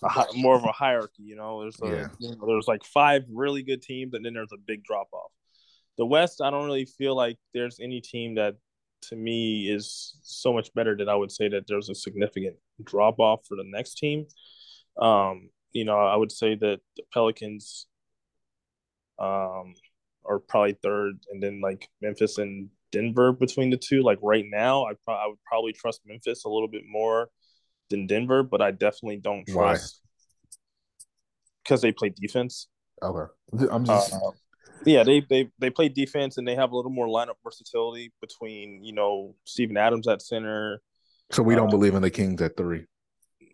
[0.05, 1.23] high, more of a hierarchy.
[1.23, 2.09] You know, there's a, yeah.
[2.19, 5.31] you know, there's like five really good teams, and then there's a big drop off.
[5.97, 8.57] The West, I don't really feel like there's any team that
[9.05, 13.21] to me is so much better that I would say that there's a significant drop
[13.21, 14.27] off for the next team.
[15.01, 17.87] Um, you know, I would say that the Pelicans
[19.19, 19.75] um,
[20.29, 24.03] are probably third, and then like Memphis and Denver between the two.
[24.03, 27.29] Like right now, I, pro- I would probably trust Memphis a little bit more
[27.91, 30.01] than Denver, but I definitely don't trust
[31.63, 32.69] because they play defense.
[33.03, 33.33] Okay,
[33.71, 34.13] I'm just.
[34.13, 34.31] Uh,
[34.85, 38.85] yeah, they they they play defense and they have a little more lineup versatility between
[38.85, 40.81] you know Steven Adams at center.
[41.31, 42.87] So we don't uh, believe in the Kings at three.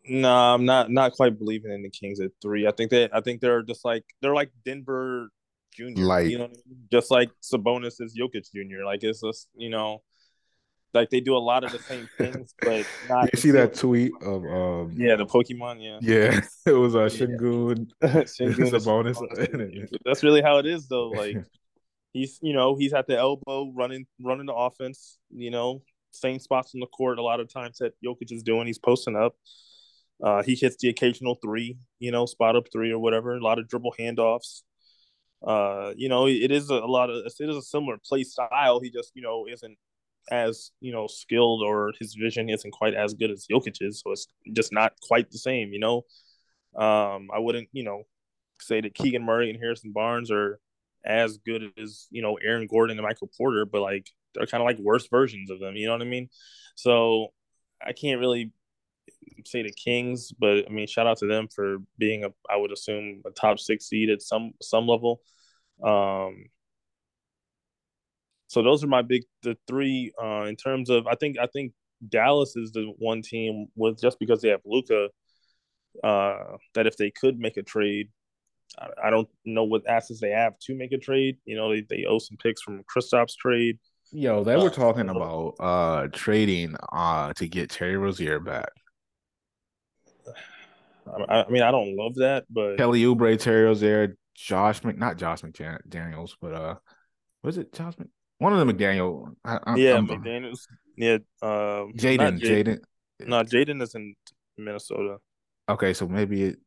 [0.09, 2.67] No, I'm not not quite believing in the Kings at three.
[2.67, 5.31] I think that I think they're just like they're like Denver
[5.73, 6.89] Junior, like you know, I mean?
[6.91, 8.85] just like Sabonis is Jokic Junior.
[8.85, 10.03] Like it's just you know,
[10.95, 13.31] like they do a lot of the same things, but not.
[13.33, 17.09] You see that tweet of um yeah the Pokemon yeah yeah it was a uh,
[17.09, 18.09] Sengun yeah.
[18.23, 18.71] Sengun
[19.17, 19.99] Sabonis.
[20.05, 21.09] That's really how it is though.
[21.09, 21.37] Like
[22.13, 25.19] he's you know he's at the elbow running running the offense.
[25.31, 25.83] You know
[26.13, 28.67] same spots on the court a lot of times that Jokic is doing.
[28.67, 29.35] He's posting up.
[30.23, 33.35] Uh, he hits the occasional three, you know, spot up three or whatever.
[33.35, 34.63] A lot of dribble handoffs
[35.45, 38.81] uh, you know, it is a, a, lot of it is a similar play style.
[38.81, 39.77] He just, you know, isn't
[40.31, 44.29] as you know skilled or his vision isn't quite as good as Jokic's, so it's
[44.53, 45.73] just not quite the same.
[45.73, 45.97] You know,
[46.77, 48.05] um, I wouldn't, you know,
[48.61, 50.61] say that Keegan Murray and Harrison Barnes are
[51.05, 54.67] as good as you know Aaron Gordon and Michael Porter, but like they're kind of
[54.67, 55.77] like worse versions of them.
[55.77, 56.29] You know what I mean?
[56.77, 57.29] So
[57.85, 58.53] I can't really
[59.45, 62.73] say the Kings, but I mean, shout out to them for being a, I would
[62.73, 65.21] assume, a top six seed at some some level.
[65.83, 66.47] Um,
[68.49, 71.73] so those are my big the three uh, in terms of I think I think
[72.09, 75.09] Dallas is the one team with just because they have Luka
[76.03, 78.09] uh, that if they could make a trade,
[78.79, 81.37] I, I, don't know what assets they have to make a trade.
[81.45, 83.79] You know, they, they owe some picks from Kristaps trade.
[84.11, 88.69] Yo, they were uh, talking about uh trading uh to get Terry Rozier back.
[91.29, 95.17] I, I mean, I don't love that, but Kelly Oubre, Terry Rozier, Josh Mc, not
[95.17, 96.75] Josh McDaniels, but uh,
[97.43, 98.09] was it Josh Mc,
[98.39, 99.35] one of them McDaniel?
[99.45, 100.61] I, I, yeah, I'm, McDaniels.
[100.97, 102.79] Yeah, um, Jaden, Jaden.
[103.21, 104.15] No, Jaden is in
[104.57, 105.17] Minnesota.
[105.69, 106.59] Okay, so maybe it.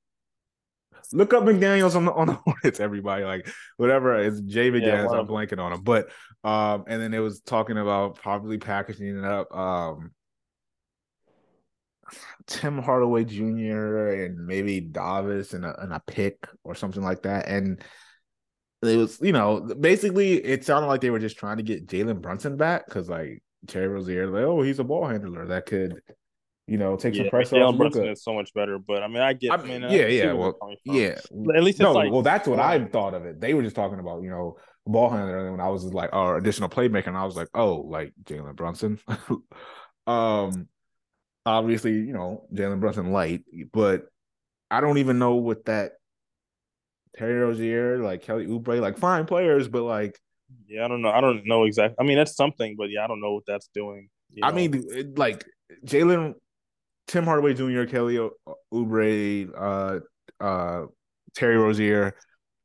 [1.11, 3.23] Look up McDaniels on the on the Hornets, everybody.
[3.23, 5.81] Like whatever it's Jay McDaniels, yeah, I'm blanking on him.
[5.81, 6.09] But
[6.43, 9.55] um, and then it was talking about probably packaging it up.
[9.55, 10.11] Um,
[12.47, 14.09] Tim Hardaway Jr.
[14.09, 17.47] and maybe Davis and a, and a pick or something like that.
[17.47, 17.81] And
[18.81, 22.21] it was, you know, basically it sounded like they were just trying to get Jalen
[22.21, 26.01] Brunson back because like Terry Rozier, like, oh, he's a ball handler that could,
[26.67, 28.77] you know, take yeah, some pressure Jalen Brunson is so much better.
[28.77, 31.17] But I mean, I get, I mean, yeah, yeah, well, yeah.
[31.55, 33.39] At least no, like, well, that's what I thought of it.
[33.39, 36.37] They were just talking about, you know, ball handler, and when I was like, our
[36.37, 38.99] additional playmaker, and I was like, oh, like Jalen Brunson.
[40.07, 40.67] um
[41.45, 44.05] obviously, you know, Jalen Brunson light, but
[44.71, 45.93] I don't even know what that
[47.17, 50.19] Terry Rozier, like Kelly Oubre, like fine players, but like
[50.67, 51.09] yeah, I don't know.
[51.09, 51.95] I don't know exactly.
[51.99, 54.09] I mean, that's something, but yeah, I don't know what that's doing.
[54.43, 54.55] I know?
[54.55, 55.45] mean, like
[55.85, 56.33] Jalen,
[57.07, 58.19] Tim Hardaway Jr., Kelly
[58.73, 60.85] Oubre, uh, uh,
[61.35, 62.15] Terry Rozier.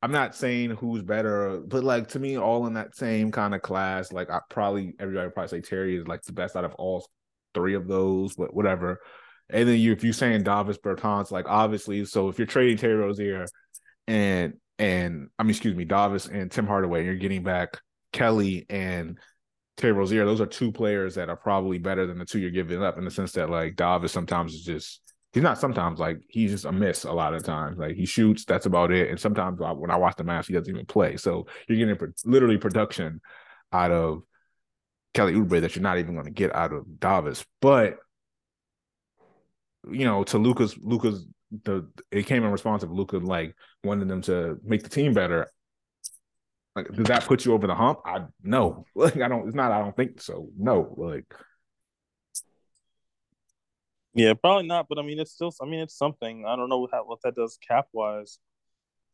[0.02, 3.60] I'm not saying who's better, but like to me, all in that same kind of
[3.60, 4.12] class.
[4.12, 7.06] Like I probably everybody would probably say Terry is like the best out of all
[7.54, 9.00] three of those, but whatever.
[9.48, 12.94] And then you, if you're saying Davis Bertans, like obviously, so if you're trading Terry
[12.94, 13.46] Rozier
[14.06, 17.80] and and I mean, excuse me, Davis and Tim Hardaway, you're getting back
[18.12, 19.18] Kelly and
[19.76, 20.24] Terry Rozier.
[20.24, 23.04] Those are two players that are probably better than the two you're giving up in
[23.04, 25.00] the sense that like Davis sometimes is just
[25.32, 27.78] he's not sometimes like he's just a miss a lot of times.
[27.78, 29.10] Like he shoots, that's about it.
[29.10, 31.16] And sometimes when I watch the match, he doesn't even play.
[31.16, 33.20] So you're getting literally production
[33.72, 34.22] out of
[35.14, 37.44] Kelly Oubre that you're not even going to get out of Davis.
[37.60, 37.98] But
[39.90, 41.26] you know, to Luka's Luka's
[41.64, 45.48] the it came in response of Luka like wanting them to make the team better.
[46.76, 48.00] Like, does that put you over the hump?
[48.04, 49.46] I no, like I don't.
[49.46, 49.72] It's not.
[49.72, 50.48] I don't think so.
[50.56, 51.32] No, like.
[54.12, 54.86] Yeah, probably not.
[54.88, 55.52] But I mean, it's still.
[55.60, 56.44] I mean, it's something.
[56.46, 58.38] I don't know what, what that does cap wise.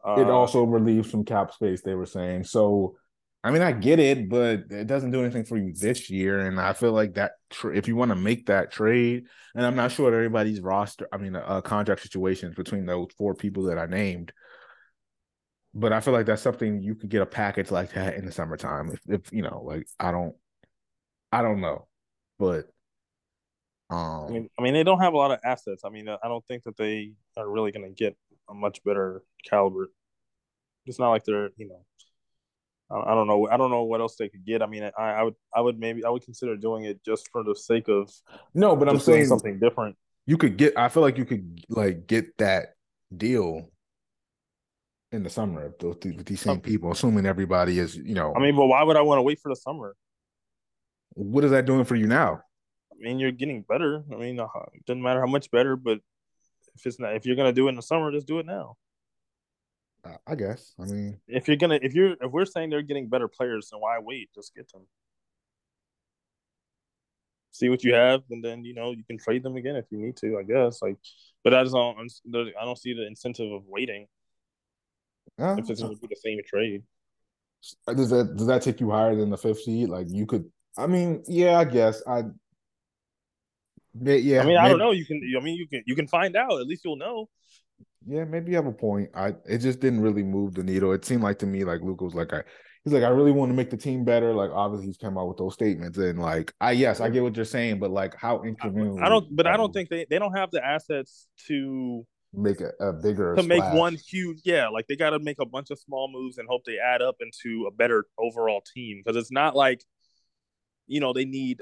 [0.07, 1.83] Uh, it also relieves some cap space.
[1.83, 2.97] They were saying so.
[3.47, 6.41] I mean, I get it, but it doesn't do anything for you this year.
[6.41, 9.77] And I feel like that tra- if you want to make that trade, and I'm
[9.77, 13.87] not sure everybody's roster, I mean, uh, contract situations between those four people that I
[13.87, 14.33] named,
[15.75, 18.33] but I feel like that's something you could get a package like that in the
[18.33, 18.91] summertime.
[18.91, 20.35] If, if you know, like I don't,
[21.31, 21.87] I don't know,
[22.41, 22.65] but
[23.91, 25.83] um, I mean, I mean, they don't have a lot of assets.
[25.85, 28.17] I mean, I don't think that they are really going to get
[28.51, 29.93] a much better caliber.
[30.85, 31.85] It's not like they're, you know,
[32.91, 33.49] I don't know.
[33.51, 34.63] I don't know what else they could get.
[34.63, 37.43] I mean, I, I would, I would maybe, I would consider doing it just for
[37.43, 38.13] the sake of
[38.55, 39.97] no, but I'm saying something different.
[40.27, 40.79] You could get.
[40.79, 42.75] I feel like you could like get that
[43.17, 43.71] deal
[45.13, 48.33] in the summer with these same people, assuming everybody is, you know.
[48.37, 49.97] I mean, but why would I want to wait for the summer?
[51.15, 52.41] What is that doing for you now?
[52.93, 54.05] I mean, you're getting better.
[54.13, 55.99] I mean, uh, it doesn't matter how much better, but
[56.75, 58.77] if it's not, if you're gonna do it in the summer, just do it now.
[60.27, 60.75] I guess.
[60.81, 63.81] I mean, if you're gonna, if you're, if we're saying they're getting better players, then
[63.81, 64.31] why wait?
[64.35, 64.83] Just get them.
[67.53, 69.99] See what you have, and then you know you can trade them again if you
[69.99, 70.39] need to.
[70.39, 70.83] I guess.
[70.83, 70.97] Like,
[71.43, 71.99] but I just don't.
[72.61, 74.07] I don't see the incentive of waiting.
[75.39, 76.83] Uh, if it's to be the same trade.
[77.87, 79.89] Does that does that take you higher than the fifth seed?
[79.89, 80.51] Like you could.
[80.77, 82.25] I mean, yeah, I guess I.
[83.99, 84.57] Yeah, I mean, maybe.
[84.59, 84.93] I don't know.
[84.93, 85.23] You can.
[85.37, 85.83] I mean, you can.
[85.87, 86.61] You can find out.
[86.61, 87.29] At least you'll know
[88.07, 89.11] yeah, maybe you have a point.
[89.15, 90.93] I it just didn't really move the needle.
[90.93, 92.43] It seemed like to me like Luka was like I
[92.85, 94.33] he's like I really want to make the team better.
[94.33, 97.37] Like obviously he's come out with those statements and like I yes I get what
[97.37, 99.03] you're saying, but like how incremental.
[99.03, 102.71] I don't, but I don't think they they don't have the assets to make a,
[102.81, 103.59] a bigger to splash.
[103.59, 106.47] make one huge yeah like they got to make a bunch of small moves and
[106.49, 109.83] hope they add up into a better overall team because it's not like
[110.87, 111.61] you know they need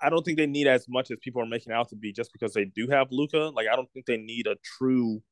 [0.00, 2.32] I don't think they need as much as people are making out to be just
[2.32, 3.52] because they do have Luka.
[3.54, 5.22] Like I don't think they need a true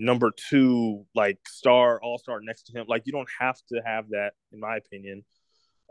[0.00, 2.86] number two like star all star next to him.
[2.88, 5.24] Like you don't have to have that, in my opinion,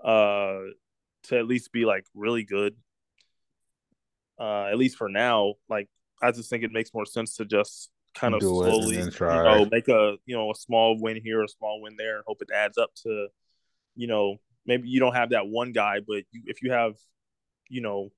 [0.03, 0.59] uh,
[1.23, 2.75] to at least be like really good.
[4.39, 5.87] Uh, at least for now, like
[6.21, 9.67] I just think it makes more sense to just kind of Do slowly, you know,
[9.71, 12.49] make a you know a small win here, a small win there, and hope it
[12.53, 13.27] adds up to,
[13.95, 16.95] you know, maybe you don't have that one guy, but you, if you have,
[17.69, 18.09] you know,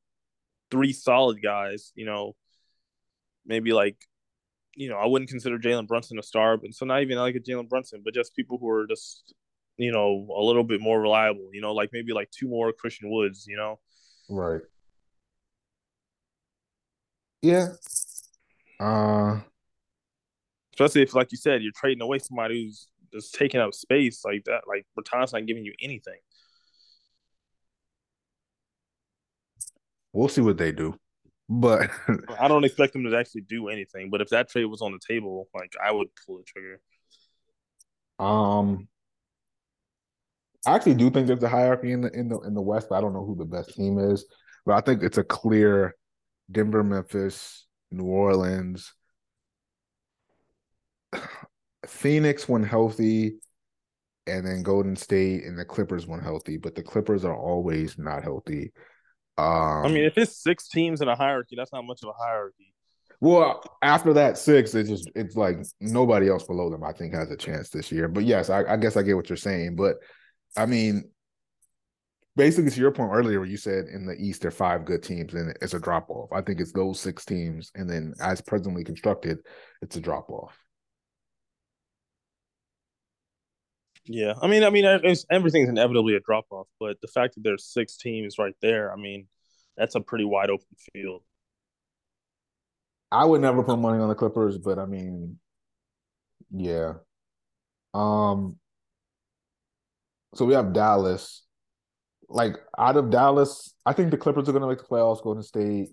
[0.69, 2.35] three solid guys, you know,
[3.45, 3.97] maybe like
[4.75, 7.39] you know, I wouldn't consider Jalen Brunson a star, but so not even like a
[7.39, 9.33] Jalen Brunson, but just people who are just,
[9.77, 13.09] you know, a little bit more reliable, you know, like maybe like two more Christian
[13.09, 13.79] Woods, you know?
[14.29, 14.61] Right.
[17.41, 17.69] Yeah.
[18.79, 19.41] Uh
[20.73, 24.43] especially if like you said, you're trading away somebody who's just taking up space like
[24.45, 26.19] that, like Bertans not giving you anything.
[30.13, 30.97] We'll see what they do.
[31.53, 31.91] But
[32.39, 34.09] I don't expect them to actually do anything.
[34.09, 36.79] But if that trade was on the table, like I would pull the trigger.
[38.19, 38.87] Um,
[40.65, 42.95] I actually do think there's a hierarchy in the in the in the West, but
[42.95, 44.25] I don't know who the best team is.
[44.65, 45.93] But I think it's a clear
[46.49, 48.93] Denver, Memphis, New Orleans,
[51.85, 53.39] Phoenix when healthy,
[54.25, 56.55] and then Golden State and the Clippers when healthy.
[56.55, 58.71] But the Clippers are always not healthy.
[59.37, 62.13] Um, I mean, if it's six teams in a hierarchy, that's not much of a
[62.13, 62.73] hierarchy.
[63.21, 66.83] Well, after that six, it's just it's like nobody else below them.
[66.83, 68.07] I think has a chance this year.
[68.07, 69.75] But yes, I, I guess I get what you're saying.
[69.75, 69.97] But
[70.57, 71.03] I mean,
[72.35, 75.03] basically to your point earlier, where you said in the East there are five good
[75.03, 76.31] teams and it's a drop off.
[76.31, 79.39] I think it's those six teams, and then as presently constructed,
[79.81, 80.57] it's a drop off.
[84.05, 87.65] Yeah, I mean, I mean, everything's inevitably a drop off, but the fact that there's
[87.65, 89.27] six teams right there, I mean,
[89.77, 91.21] that's a pretty wide open field.
[93.11, 95.37] I would never put money on the Clippers, but I mean,
[96.51, 96.93] yeah.
[97.93, 98.57] Um.
[100.35, 101.43] So we have Dallas.
[102.29, 105.21] Like out of Dallas, I think the Clippers are going to make the playoffs.
[105.21, 105.89] Golden State,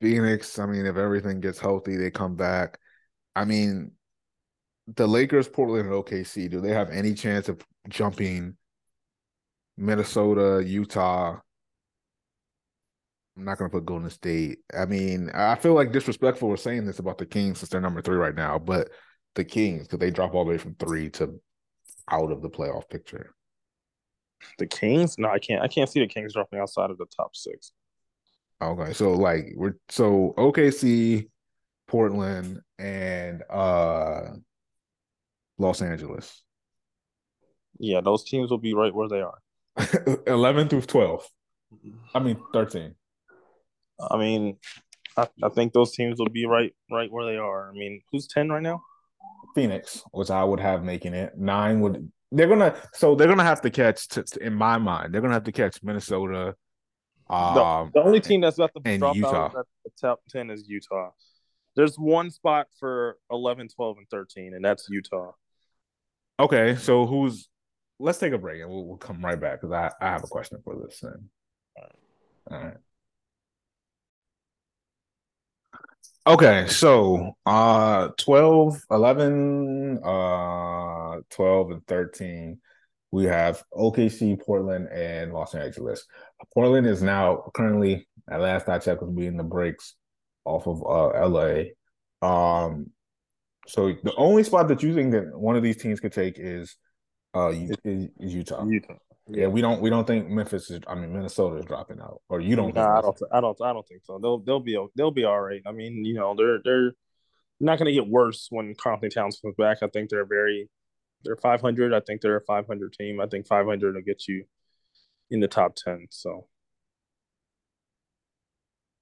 [0.00, 0.58] Phoenix.
[0.58, 2.78] I mean, if everything gets healthy, they come back.
[3.36, 3.92] I mean,
[4.96, 8.56] the Lakers, Portland, and OKC, do they have any chance of jumping
[9.76, 11.38] Minnesota, Utah?
[13.36, 14.58] I'm not going to put Golden State.
[14.76, 18.02] I mean, I feel like disrespectful for saying this about the Kings since they're number
[18.02, 18.90] three right now, but
[19.34, 21.40] the Kings, because they drop all the way from three to
[22.10, 23.34] out of the playoff picture.
[24.58, 25.18] The Kings?
[25.18, 25.62] No, I can't.
[25.62, 27.72] I can't see the Kings dropping outside of the top six.
[28.60, 31.28] Okay, so like we're so OKC,
[31.86, 34.30] Portland, and uh
[35.58, 36.42] Los Angeles.
[37.78, 39.38] Yeah, those teams will be right where they are.
[40.26, 41.26] 11 through 12.
[42.14, 42.94] I mean 13.
[44.10, 44.56] I mean,
[45.16, 47.68] I, I think those teams will be right right where they are.
[47.68, 48.82] I mean, who's 10 right now?
[49.54, 51.36] Phoenix, which I would have making it.
[51.36, 55.12] Nine would they're gonna so they're gonna have to catch to, to, in my mind,
[55.12, 56.54] they're gonna have to catch Minnesota.
[57.30, 59.46] Um, the, the only team that's got the drop Utah.
[59.46, 61.10] out at the top 10 is Utah.
[61.76, 65.32] There's one spot for 11, 12, and 13, and that's Utah.
[66.38, 67.48] Okay, so who's
[67.98, 70.28] let's take a break and we'll, we'll come right back because I, I have a
[70.28, 71.28] question for this thing.
[72.50, 72.76] All right.
[76.26, 82.60] Okay, so uh 12, 11, uh 12 and 13
[83.10, 86.04] we have OKC, Portland, and Los Angeles.
[86.52, 89.94] Portland is now currently, at last I checked, was being the breaks
[90.44, 91.64] off of uh LA.
[92.22, 92.90] Um
[93.68, 96.76] so the only spot that you think that one of these teams could take is
[97.34, 98.64] uh is, is Utah.
[98.64, 98.94] Utah.
[99.30, 100.80] Yeah, we don't we don't think Memphis is.
[100.86, 102.74] I mean, Minnesota is dropping out, or you don't.
[102.74, 103.22] Nah, I don't.
[103.30, 103.60] I don't.
[103.62, 104.18] I don't think so.
[104.18, 105.60] They'll they'll be they'll be all right.
[105.66, 106.92] I mean, you know, they're they're
[107.60, 109.78] not going to get worse when Karl-Anthony Towns comes back.
[109.82, 110.70] I think they're very
[111.24, 111.92] they're 500.
[111.92, 113.20] I think they're a 500 team.
[113.20, 114.44] I think 500 will get you
[115.30, 116.06] in the top 10.
[116.10, 116.46] So.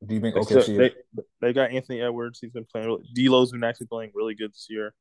[0.04, 0.76] Do you think OKC?
[0.76, 2.38] They, they got Anthony Edwards.
[2.40, 2.86] He's been playing.
[2.86, 4.94] Really, D'Lo's been actually playing really good this year.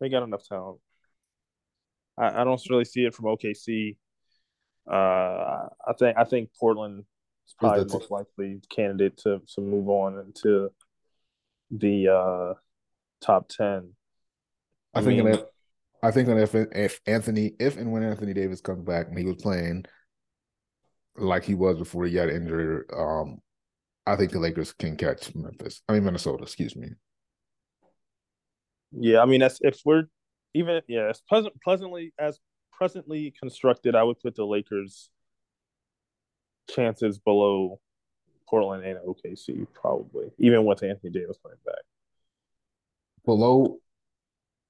[0.00, 0.78] They got enough talent.
[2.16, 3.96] I, I don't really see it from OKC.
[4.90, 7.04] Uh, I think I think Portland
[7.46, 10.70] is probably the most likely candidate to to move on into
[11.70, 12.54] the uh,
[13.20, 13.92] top ten.
[14.94, 15.46] I, I think mean, that
[16.02, 19.36] I think if if Anthony if and when Anthony Davis comes back and he was
[19.36, 19.84] playing
[21.16, 23.40] like he was before he got injured, um,
[24.06, 25.82] I think the Lakers can catch Memphis.
[25.88, 26.90] I mean Minnesota, excuse me.
[28.92, 30.04] Yeah, I mean that's if we're
[30.54, 32.38] even yeah, as pleasant pleasantly as
[32.72, 35.10] presently constructed, I would put the Lakers'
[36.74, 37.78] chances below
[38.48, 41.82] Portland and OKC, probably, even with Anthony Davis coming back.
[43.24, 43.78] Below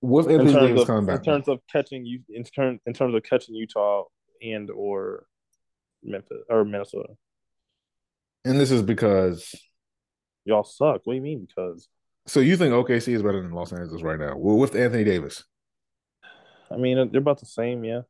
[0.02, 1.18] with Anthony Davis of, coming back.
[1.18, 4.04] In terms of catching you in terms in terms of catching Utah
[4.42, 5.26] and or
[6.02, 7.14] Memphis or Minnesota.
[8.44, 9.54] And this is because
[10.44, 11.02] y'all suck.
[11.04, 11.88] What do you mean because?
[12.26, 14.36] So you think OKC is better than Los Angeles right now?
[14.36, 15.44] Well, with Anthony Davis.
[16.70, 18.02] I mean, uh, they're about the same, yeah.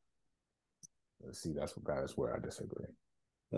[1.24, 2.86] Let's see, that's what that's where I disagree.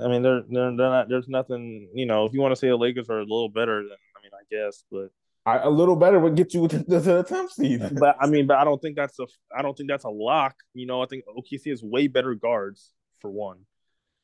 [0.00, 1.08] I mean, they're they're, they're not.
[1.08, 1.88] There's nothing.
[1.94, 4.22] You know, if you want to say the Lakers are a little better, then I
[4.22, 5.10] mean, I guess, but
[5.44, 7.82] I, a little better would get you to the, the top seed.
[7.98, 9.26] But I mean, but I don't think that's a.
[9.56, 10.54] I don't think that's a lock.
[10.74, 13.58] You know, I think OKC has way better guards for one.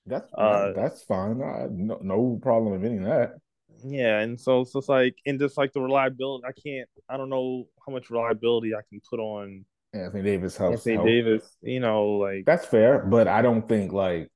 [0.08, 1.42] That's uh, that's fine.
[1.42, 3.34] I, no, no problem admitting that.
[3.84, 6.88] Yeah, and so it's just like, and just like the reliability, I can't.
[7.08, 10.86] I don't know how much reliability I can put on Anthony Davis helps.
[10.86, 11.22] Anthony.
[11.22, 14.30] Davis, you know, like that's fair, but I don't think like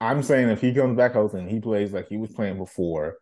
[0.00, 3.16] I'm saying if he comes back healthy and he plays like he was playing before,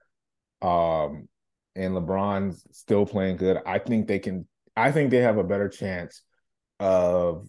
[0.62, 1.29] um,
[1.77, 4.47] and LeBron's still playing good, I think they can.
[4.77, 6.22] I think they have a better chance
[6.81, 7.47] of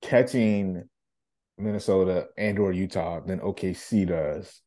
[0.00, 0.84] catching
[1.58, 4.60] Minnesota and or Utah than OKC does.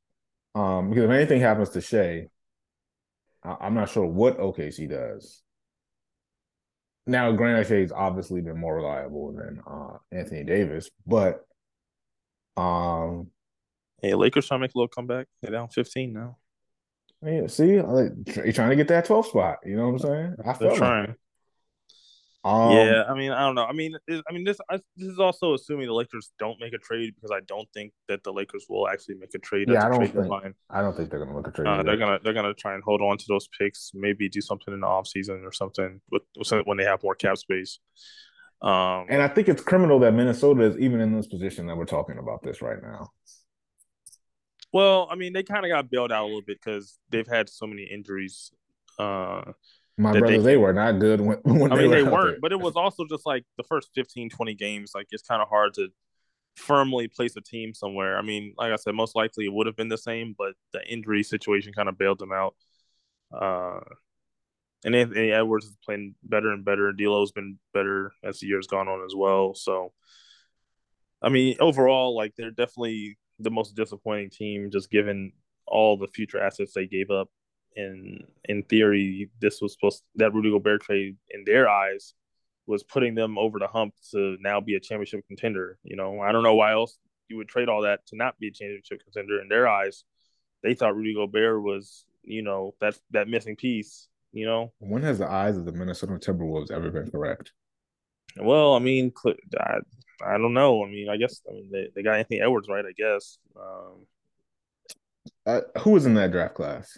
[0.56, 2.28] Um, because if anything happens to Shai,
[3.44, 5.42] I- am not sure what OKC does.
[7.06, 11.46] Now, Grant Shai's obviously been more reliable than uh, Anthony Davis, but
[12.58, 13.28] um,
[14.02, 15.28] hey, Lakers trying to make a little comeback.
[15.42, 16.38] They're down 15 now.
[17.24, 19.60] Yeah, see, like, you're trying to get that 12 spot.
[19.66, 20.36] You know what I'm saying?
[20.46, 21.08] I feel trying.
[21.08, 21.18] Like.
[22.48, 23.66] Um, yeah, I mean, I don't know.
[23.66, 26.78] I mean, I mean, this I, this is also assuming the Lakers don't make a
[26.78, 29.68] trade because I don't think that the Lakers will actually make a trade.
[29.70, 30.56] Yeah, I don't think.
[30.70, 31.68] I don't think they're gonna make a trade.
[31.68, 33.92] Uh, they're gonna they're gonna try and hold on to those picks.
[33.94, 36.24] Maybe do something in the off season or something with
[36.64, 37.80] when they have more cap space.
[38.62, 41.86] Um, and I think it's criminal that Minnesota is even in this position that we're
[41.86, 43.10] talking about this right now.
[44.72, 47.50] Well, I mean, they kind of got bailed out a little bit because they've had
[47.50, 48.52] so many injuries.
[48.98, 49.52] Uh,
[49.98, 52.52] my brother, they, they, were not good when, when I mean, they, were weren't, but
[52.52, 54.92] it was also just like the first 15, 20 games.
[54.94, 55.90] Like it's kind of hard to
[56.56, 58.18] firmly place a team somewhere.
[58.18, 60.86] I mean, like I said, most likely it would have been the same, but the
[60.88, 62.56] injury situation kind of bailed them out.
[63.32, 63.80] Uh,
[64.86, 66.92] and Anthony Edwards is playing better and better.
[66.94, 69.56] D'Lo's been better as the years gone on as well.
[69.56, 69.94] So,
[71.22, 75.32] I mean, overall, like they're definitely the most disappointing team, just given
[75.66, 77.30] all the future assets they gave up
[77.78, 82.14] in in theory, this was supposed that Rudy Gobert trade in their eyes
[82.66, 85.78] was putting them over the hump to now be a championship contender.
[85.84, 86.98] You know, I don't know why else
[87.30, 90.04] you would trade all that to not be a championship contender in their eyes.
[90.64, 94.10] they thought Rudy Gobert was, you know, that that missing piece.
[94.34, 97.54] You know, when has the eyes of the Minnesota Timberwolves ever been correct?
[98.40, 99.14] Well, I mean,
[99.60, 99.78] I,
[100.24, 100.84] I don't know.
[100.84, 102.86] I mean, I guess I mean they, they got Anthony Edwards right.
[102.86, 103.38] I guess.
[103.56, 104.06] Um,
[105.46, 106.98] uh, who was in that draft class?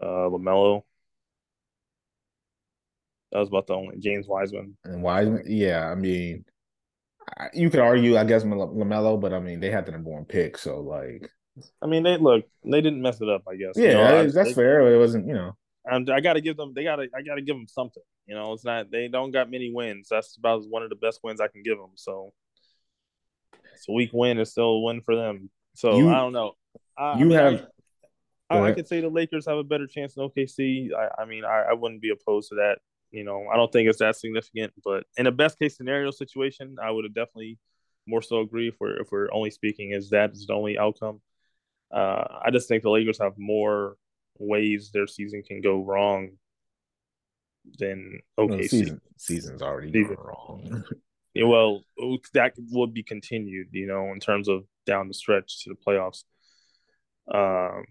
[0.00, 0.82] Uh, LaMelo.
[3.32, 4.76] That was about the only James Wiseman.
[4.84, 5.88] And Wiseman, yeah.
[5.88, 6.44] I mean,
[7.52, 10.58] you could argue, I guess, LaMelo, but I mean, they had the number one pick,
[10.58, 11.30] so like.
[11.82, 12.44] I mean, they look.
[12.64, 13.42] They didn't mess it up.
[13.48, 13.72] I guess.
[13.76, 14.94] Yeah, you know, that's I, fair.
[14.94, 15.56] It wasn't, you know.
[15.84, 16.72] And I got to give them.
[16.74, 17.08] They got to.
[17.14, 18.02] I got to give them something.
[18.26, 18.90] You know, it's not.
[18.90, 20.08] They don't got many wins.
[20.10, 21.92] That's about one of the best wins I can give them.
[21.94, 22.32] So,
[23.72, 24.38] it's a weak win.
[24.38, 25.50] It's still a win for them.
[25.74, 26.52] So you, I don't know.
[26.96, 27.66] I, you I mean, have.
[28.48, 30.90] I, I, could say the Lakers have a better chance than OKC.
[30.94, 32.78] I, I mean, I, I wouldn't be opposed to that.
[33.10, 36.76] You know, I don't think it's that significant, but in a best case scenario situation,
[36.82, 37.58] I would have definitely
[38.06, 41.20] more so agree if we're if we're only speaking as that is the only outcome.
[41.92, 43.96] Uh, I just think the Lakers have more
[44.38, 46.30] ways their season can go wrong
[47.78, 48.48] than OKC.
[48.48, 50.16] No, season, season's already season.
[50.18, 50.84] wrong.
[51.34, 51.82] yeah, well,
[52.34, 56.24] that would be continued, you know, in terms of down the stretch to the playoffs.
[57.32, 57.84] Um,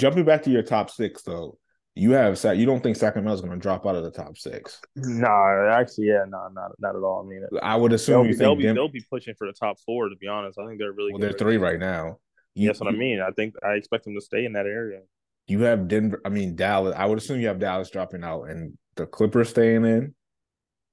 [0.00, 1.58] Jumping back to your top six, though,
[1.94, 4.80] you have you don't think Sacramento's going to drop out of the top six?
[4.96, 7.22] No, nah, actually, yeah, no, nah, not not at all.
[7.22, 10.08] I mean, I would assume they'll, they'll be they'll be pushing for the top four.
[10.08, 11.12] To be honest, I think they're really.
[11.12, 12.16] Well, they're three right now.
[12.54, 13.20] You, That's what I mean.
[13.20, 15.00] I think I expect them to stay in that area.
[15.48, 16.22] You have Denver.
[16.24, 16.94] I mean Dallas.
[16.96, 20.14] I would assume you have Dallas dropping out and the Clippers staying in.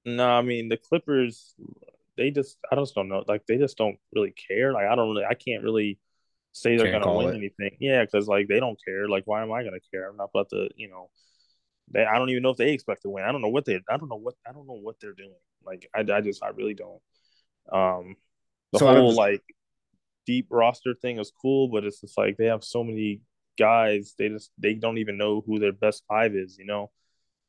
[0.04, 1.56] No, I mean the Clippers.
[2.18, 3.24] They just I just don't know.
[3.26, 4.74] Like they just don't really care.
[4.74, 5.26] Like I don't really.
[5.26, 6.00] I can't really
[6.62, 7.38] say they're Can't gonna win it.
[7.38, 7.78] anything.
[7.80, 9.08] Yeah, because like they don't care.
[9.08, 10.10] Like why am I gonna care?
[10.10, 10.70] I'm not about to.
[10.76, 11.10] You know.
[11.90, 13.24] They, I don't even know if they expect to win.
[13.24, 13.80] I don't know what they.
[13.90, 14.36] I don't know what.
[14.48, 15.32] I don't know what they're doing.
[15.66, 17.02] Like I, I just, I really don't.
[17.72, 18.16] Um,
[18.74, 19.42] the so whole like
[20.26, 23.22] deep roster thing is cool, but it's just like they have so many
[23.58, 24.14] guys.
[24.18, 26.58] They just they don't even know who their best five is.
[26.58, 26.92] You know,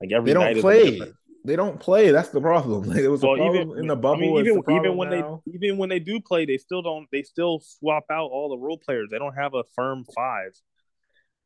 [0.00, 1.00] like every they don't play.
[1.45, 2.11] They don't play.
[2.11, 2.84] That's the problem.
[2.89, 4.39] Like, it was well, even, in the bubble.
[4.39, 5.43] I mean, even even when now.
[5.47, 7.07] they even when they do play, they still don't.
[7.12, 9.09] They still swap out all the role players.
[9.11, 10.53] They don't have a firm five.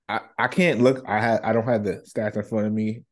[0.09, 1.05] I, I can't look.
[1.07, 3.05] I had I don't have the stats in front of me.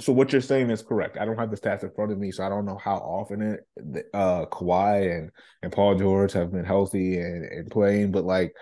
[0.00, 1.16] So what you're saying is correct.
[1.18, 3.42] I don't have the stats in front of me, so I don't know how often
[3.42, 5.30] it uh Kawhi and
[5.62, 8.52] and Paul George have been healthy and, and playing, but like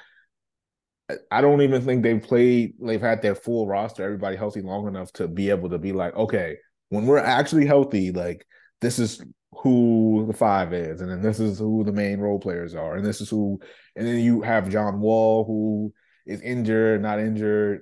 [1.31, 2.75] I don't even think they've played.
[2.81, 6.15] They've had their full roster, everybody healthy long enough to be able to be like,
[6.15, 6.59] okay,
[6.91, 8.47] when we're actually healthy, like
[8.81, 9.23] this is
[9.53, 13.05] who the five is, and then this is who the main role players are, and
[13.05, 13.59] this is who,
[13.97, 15.93] and then you have John Wall who
[16.27, 17.81] is injured, not injured.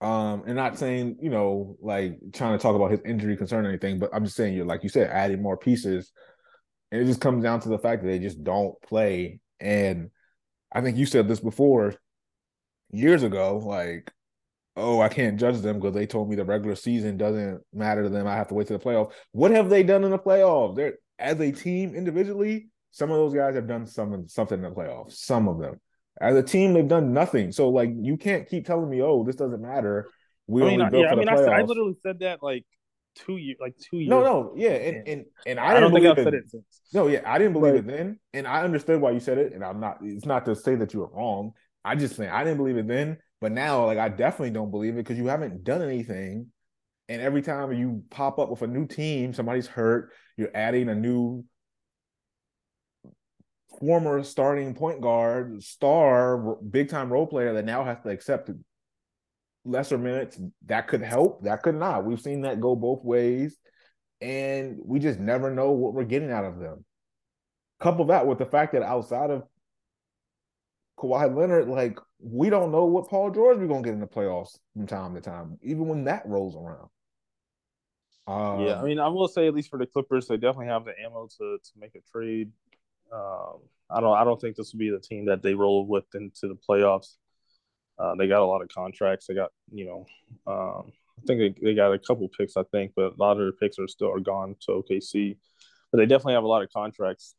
[0.00, 3.68] Um, and not saying, you know, like trying to talk about his injury concern or
[3.68, 6.10] anything, but I'm just saying you're like you said, adding more pieces.
[6.90, 9.38] And it just comes down to the fact that they just don't play.
[9.60, 10.10] And
[10.72, 11.94] I think you said this before
[12.90, 14.10] years ago, like,
[14.76, 18.08] oh, I can't judge them because they told me the regular season doesn't matter to
[18.08, 18.26] them.
[18.26, 19.12] I have to wait to the playoffs.
[19.32, 20.76] What have they done in the playoffs?
[20.76, 24.70] They're as a team individually, some of those guys have done some something in the
[24.70, 25.12] playoffs.
[25.12, 25.80] Some of them.
[26.20, 27.52] As a team, they've done nothing.
[27.52, 30.08] So like you can't keep telling me, oh, this doesn't matter.
[30.46, 31.48] We I mean, only built yeah, for I mean, the playoffs.
[31.48, 32.66] I, I literally said that like
[33.14, 34.10] two years, like two years.
[34.10, 36.64] No, no, yeah, and and, and I, I don't think I've it, said it since.
[36.92, 39.64] No, yeah, I didn't believe it then, and I understood why you said it, and
[39.64, 39.98] I'm not.
[40.02, 41.52] It's not to say that you were wrong.
[41.84, 44.94] I just think I didn't believe it then, but now, like, I definitely don't believe
[44.94, 46.46] it because you haven't done anything,
[47.08, 50.12] and every time you pop up with a new team, somebody's hurt.
[50.36, 51.44] You're adding a new
[53.80, 58.48] former starting point guard, star, big time role player that now has to accept
[59.64, 60.40] lesser minutes.
[60.66, 61.42] That could help.
[61.42, 62.04] That could not.
[62.04, 63.58] We've seen that go both ways,
[64.20, 66.84] and we just never know what we're getting out of them.
[67.80, 69.42] Couple that with the fact that outside of
[71.02, 74.58] Kawhi Leonard, like we don't know what Paul George we're gonna get in the playoffs
[74.74, 76.88] from time to time, even when that rolls around.
[78.28, 80.84] Um, yeah, I mean, I will say at least for the Clippers, they definitely have
[80.84, 82.52] the ammo to to make a trade
[83.12, 86.04] um, I don't I don't think this will be the team that they roll with
[86.14, 87.16] into the playoffs.
[87.98, 89.26] Uh, they got a lot of contracts.
[89.26, 90.06] They got you know,
[90.46, 92.56] um, I think they, they got a couple picks.
[92.56, 95.36] I think, but a lot of their picks are still are gone to OKC.
[95.90, 97.34] But they definitely have a lot of contracts.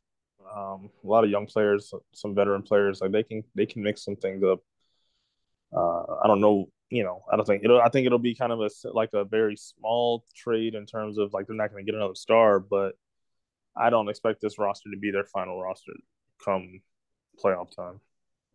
[0.54, 3.00] Um, a lot of young players, some veteran players.
[3.00, 4.60] Like they can they can mix some things up.
[5.74, 6.68] Uh, I don't know.
[6.90, 7.80] You know, I don't think it'll.
[7.80, 11.32] I think it'll be kind of a like a very small trade in terms of
[11.32, 12.94] like they're not going to get another star, but
[13.76, 15.92] I don't expect this roster to be their final roster
[16.44, 16.80] come
[17.42, 18.00] playoff time.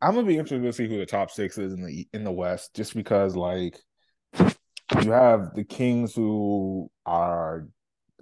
[0.02, 2.32] I'm gonna be interested to see who the top six is in the in the
[2.32, 3.78] West, just because like
[5.04, 7.68] you have the Kings who are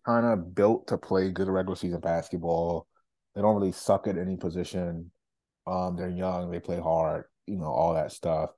[0.05, 2.86] kind of built to play good regular season basketball.
[3.37, 5.11] They don't really suck at any position.
[5.67, 8.49] Um, they're young, they play hard, you know, all that stuff.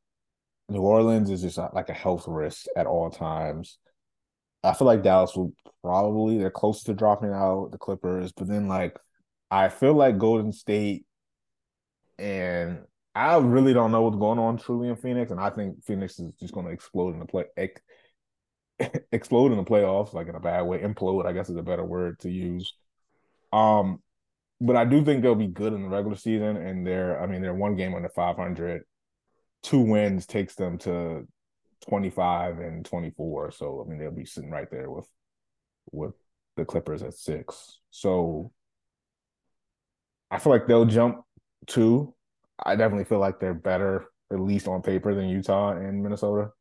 [0.70, 3.78] New Orleans is just like a health risk at all times.
[4.64, 5.52] I feel like Dallas will
[5.84, 8.98] probably they're close to dropping out the Clippers, but then like
[9.52, 11.06] I feel like Golden State
[12.18, 12.80] and
[13.14, 16.32] I really don't know what's going on truly in Phoenix, and I think Phoenix is
[16.40, 17.82] just going to explode in the play ex,
[19.12, 20.80] explode in the playoffs, like in a bad way.
[20.80, 22.74] Implode, I guess, is a better word to use.
[23.52, 24.02] Um,
[24.62, 27.42] but I do think they'll be good in the regular season, and they're I mean
[27.42, 28.84] they're one game under five hundred.
[29.64, 31.28] Two wins takes them to
[31.88, 35.08] twenty five and twenty four, so I mean they'll be sitting right there with
[35.92, 36.14] with
[36.56, 37.80] the Clippers at six.
[37.92, 38.52] So
[40.32, 41.24] I feel like they'll jump
[41.68, 42.14] two.
[42.64, 46.52] I definitely feel like they're better, at least on paper, than Utah and Minnesota.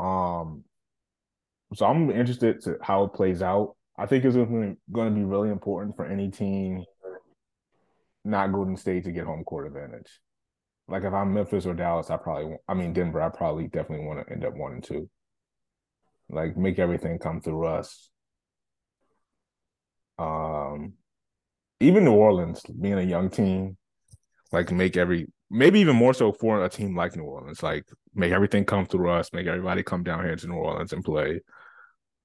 [0.00, 0.64] Um,
[1.74, 3.76] so I'm interested to how it plays out.
[3.98, 6.84] I think it's going to be really important for any team,
[8.28, 10.20] not Golden State, to get home court advantage.
[10.86, 14.26] Like if I'm Memphis or Dallas, I probably, I mean Denver, I probably definitely want
[14.26, 15.08] to end up one and two.
[16.30, 18.10] Like make everything come through us.
[20.18, 20.94] Um,
[21.80, 23.76] even New Orleans, being a young team,
[24.50, 28.32] like make every maybe even more so for a team like New Orleans, like make
[28.32, 31.40] everything come through us, make everybody come down here to New Orleans and play.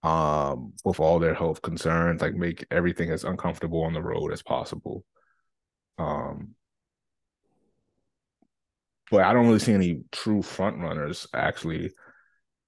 [0.03, 4.41] Um, with all their health concerns, like make everything as uncomfortable on the road as
[4.41, 5.05] possible.
[5.97, 6.55] Um,
[9.11, 11.91] but I don't really see any true front runners actually.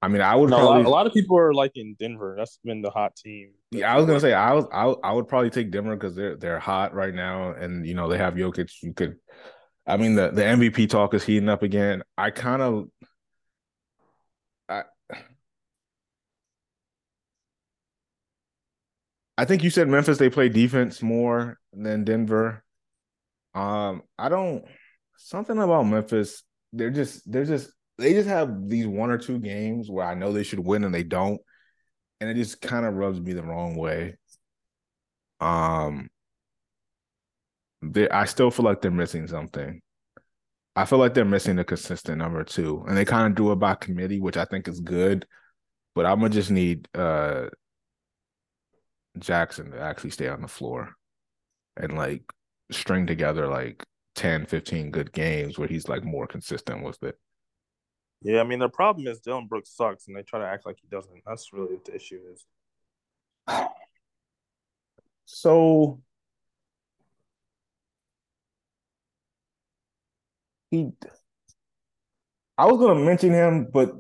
[0.02, 1.96] I mean, I would no, probably a, lot, a lot of people are like in
[1.98, 2.36] Denver.
[2.38, 3.54] That's been the hot team.
[3.72, 6.36] Yeah, I was gonna say I was I, I would probably take Denver because they're
[6.36, 8.72] they're hot right now, and you know they have Jokic.
[8.84, 9.16] You could,
[9.88, 12.04] I mean the the MVP talk is heating up again.
[12.18, 12.90] I kind of,
[14.70, 14.84] I,
[19.38, 22.65] I think you said Memphis they play defense more than Denver.
[23.56, 24.66] Um, I don't
[25.18, 26.44] something about Memphis.
[26.74, 30.34] They're just they're just they just have these one or two games where I know
[30.34, 31.40] they should win and they don't,
[32.20, 34.18] and it just kind of rubs me the wrong way.
[35.40, 36.10] Um,
[37.82, 39.82] they I still feel like they're missing something.
[40.76, 43.56] I feel like they're missing a consistent number two, and they kind of do it
[43.56, 45.26] by committee, which I think is good.
[45.96, 47.48] But I'm gonna just need uh
[49.20, 50.94] Jackson to actually stay on the floor
[51.78, 52.24] and like
[52.72, 53.84] string together like
[54.16, 57.18] 10, 15 good games where he's like more consistent with it.
[58.22, 60.78] Yeah, I mean the problem is Dillon Brooks sucks, and they try to act like
[60.82, 61.22] he doesn't.
[61.26, 62.46] That's really what the issue is.
[65.28, 66.02] So
[70.70, 70.92] he
[72.58, 73.92] I was gonna mention him, but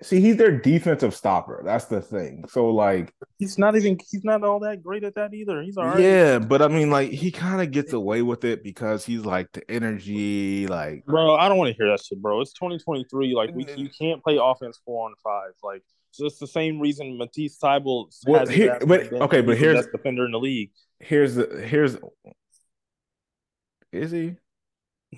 [0.00, 1.62] see, he's their defensive stopper.
[1.64, 2.44] That's the thing.
[2.48, 5.62] So like he's not even he's not all that great at that either.
[5.62, 6.00] He's all right.
[6.00, 9.52] Yeah, but I mean, like he kind of gets away with it because he's like
[9.52, 11.34] the energy, like bro.
[11.36, 12.40] I don't want to hear that shit, bro.
[12.40, 13.34] It's 2023.
[13.34, 15.52] Like we you can't play offense four on five.
[15.62, 15.82] Like
[16.12, 20.26] so it's the same reason Matisse Thybulle well, here, but okay, but here's the defender
[20.26, 20.70] in the league.
[21.00, 21.96] Here's the here's
[23.92, 24.36] is he?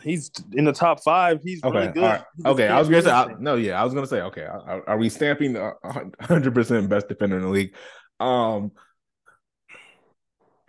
[0.02, 1.40] He's in the top five.
[1.42, 1.78] He's okay.
[1.78, 2.02] Really good.
[2.02, 2.22] Right.
[2.44, 3.54] Okay, I was gonna say I, no.
[3.54, 4.42] Yeah, I was gonna say okay.
[4.42, 5.72] Are, are we stamping the
[6.20, 7.74] hundred percent best defender in the league?
[8.18, 8.72] Um,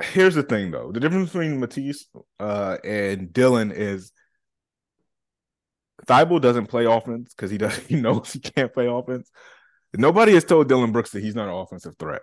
[0.01, 2.07] here's the thing though: the difference between Matisse
[2.39, 4.11] uh, and Dillon is
[6.05, 9.29] Thybulle doesn't play offense because he does he knows he can't play offense.
[9.97, 12.21] Nobody has told Dillon Brooks that he's not an offensive threat.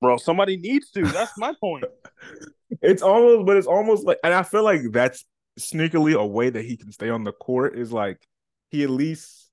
[0.00, 1.02] Bro, somebody needs to.
[1.02, 1.84] That's my point.
[2.80, 5.24] it's almost, but it's almost like, and I feel like that's
[5.60, 8.18] sneakily a way that he can stay on the court is like
[8.70, 9.50] he at least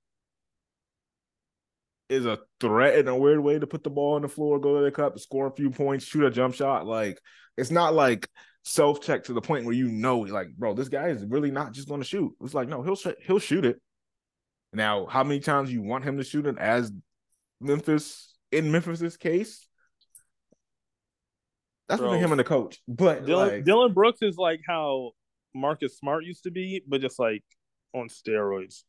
[2.09, 4.77] is a threat in a weird way to put the ball on the floor, go
[4.77, 6.85] to the cup, score a few points, shoot a jump shot.
[6.85, 7.19] Like
[7.57, 8.27] it's not like
[8.63, 11.73] self check to the point where you know, like, bro, this guy is really not
[11.73, 12.31] just going to shoot.
[12.41, 13.81] It's like, no, he'll he'll shoot it.
[14.73, 16.91] Now, how many times you want him to shoot it as
[17.61, 19.67] Memphis in Memphis's case?
[21.87, 22.81] That's between him and the coach.
[22.87, 25.11] But Dillon, like, Dillon Brooks is like how
[25.57, 27.43] Marcus Smart used to be, but just like
[27.93, 28.83] on steroids.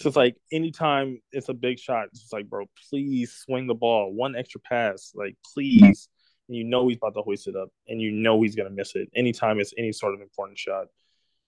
[0.00, 3.74] So it's like anytime it's a big shot, it's just like, bro, please swing the
[3.74, 4.12] ball.
[4.12, 6.08] One extra pass, like please.
[6.48, 8.96] And you know he's about to hoist it up, and you know he's gonna miss
[8.96, 10.86] it anytime it's any sort of important shot.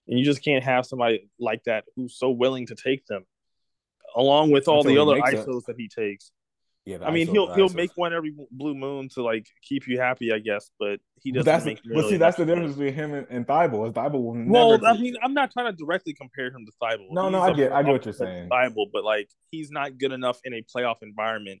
[0.07, 3.25] And you just can't have somebody like that who's so willing to take them,
[4.15, 6.31] along with all the other ISOs that he takes.
[6.85, 10.31] Yeah, I mean he'll he'll make one every blue moon to like keep you happy,
[10.31, 11.45] I guess, but he doesn't.
[11.45, 13.87] But, that's, make but see, that's the difference between him and, and Thybulle.
[13.87, 17.07] Is Thybulle will well, I mean, I'm not trying to directly compare him to Thybulle.
[17.09, 18.49] No, He's no, I get, I get what you're saying.
[18.49, 21.59] Thybulle, but like he's not good enough in a playoff environment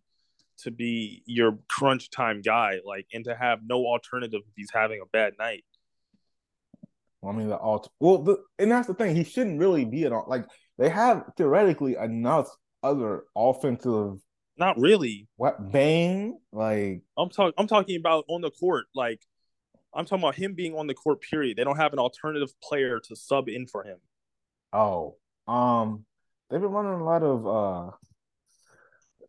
[0.59, 5.01] to be your crunch time guy, like, and to have no alternative if he's having
[5.01, 5.65] a bad night.
[7.21, 7.89] Well, I mean, the alt.
[7.99, 9.15] Well, the, and that's the thing.
[9.15, 10.45] He shouldn't really be at all like
[10.77, 12.47] they have theoretically enough
[12.83, 14.19] other offensive.
[14.57, 15.27] Not really.
[15.35, 16.39] What Bane?
[16.51, 17.53] Like I'm talking.
[17.57, 18.85] I'm talking about on the court.
[18.95, 19.21] Like
[19.93, 21.21] I'm talking about him being on the court.
[21.21, 21.57] Period.
[21.57, 23.97] They don't have an alternative player to sub in for him.
[24.71, 26.05] Oh, um,
[26.49, 27.91] they've been running a lot of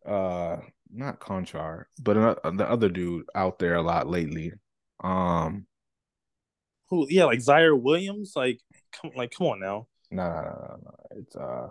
[0.05, 0.61] uh, uh,
[0.93, 4.53] not Konchar, but uh, the other dude out there a lot lately.
[5.03, 5.65] Um,
[6.89, 7.07] who?
[7.09, 8.33] Yeah, like Ziaire Williams.
[8.35, 8.61] Like,
[8.93, 9.87] come, like, come on now.
[10.09, 10.95] No, no, no, no, no.
[11.19, 11.67] It's uh,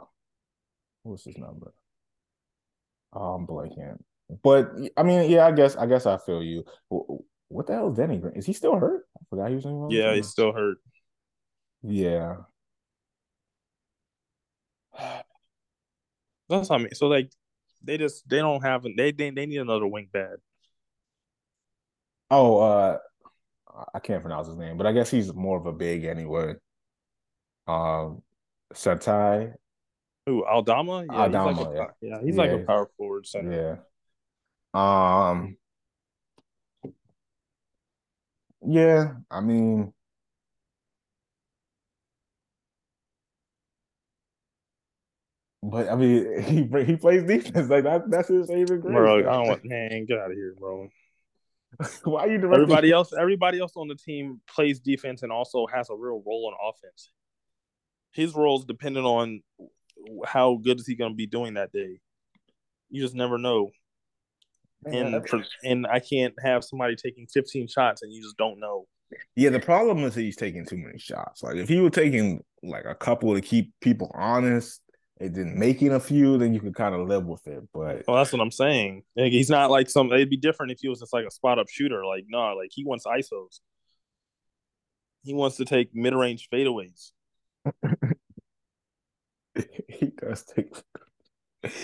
[1.02, 1.72] what's his number?
[3.12, 3.98] Oh, I'm blanking.
[4.42, 6.64] But I mean, yeah, I guess I guess I feel you.
[7.48, 8.34] What the hell is Danny Green?
[8.34, 9.06] Is he still hurt?
[9.16, 9.90] I forgot he was in.
[9.90, 10.78] Yeah, he's still hurt.
[11.82, 12.36] Yeah.
[16.48, 16.94] That's what I mean.
[16.94, 17.30] So like,
[17.82, 20.36] they just they don't have they they they need another wing bad.
[22.30, 22.98] Oh, uh,
[23.94, 26.54] I can't pronounce his name, but I guess he's more of a big anyway.
[27.68, 28.22] Um,
[28.74, 29.54] Satai.
[30.26, 31.06] Who Aldama?
[31.08, 31.54] Yeah, Aldama.
[31.54, 31.86] He's like a, yeah.
[32.00, 32.42] yeah, he's yeah.
[32.42, 33.80] like a power forward center.
[34.74, 35.30] Yeah.
[35.30, 35.56] Um.
[38.68, 39.92] Yeah, I mean,
[45.62, 48.10] but I mean, he he plays defense like that.
[48.10, 48.94] That's his favorite grade.
[48.94, 50.88] Bro, I don't want man, get out of here, bro.
[52.04, 52.62] Why are you directing?
[52.62, 56.50] Everybody else, everybody else on the team plays defense and also has a real role
[56.50, 57.10] in offense.
[58.12, 59.42] His role is dependent on
[60.26, 62.00] how good is he going to be doing that day.
[62.90, 63.70] You just never know.
[64.84, 68.60] Man, and for, and I can't have somebody taking 15 shots and you just don't
[68.60, 68.86] know.
[69.34, 71.42] Yeah, the problem is he's taking too many shots.
[71.42, 74.80] Like if he were taking like a couple to keep people honest,
[75.18, 77.62] and then making a few, then you could kind of live with it.
[77.72, 79.02] But well, that's what I'm saying.
[79.16, 80.12] Like, he's not like some.
[80.12, 82.04] It'd be different if he was just like a spot up shooter.
[82.04, 83.60] Like no, like he wants isos.
[85.22, 87.12] He wants to take mid range fadeaways.
[89.88, 90.74] he does take.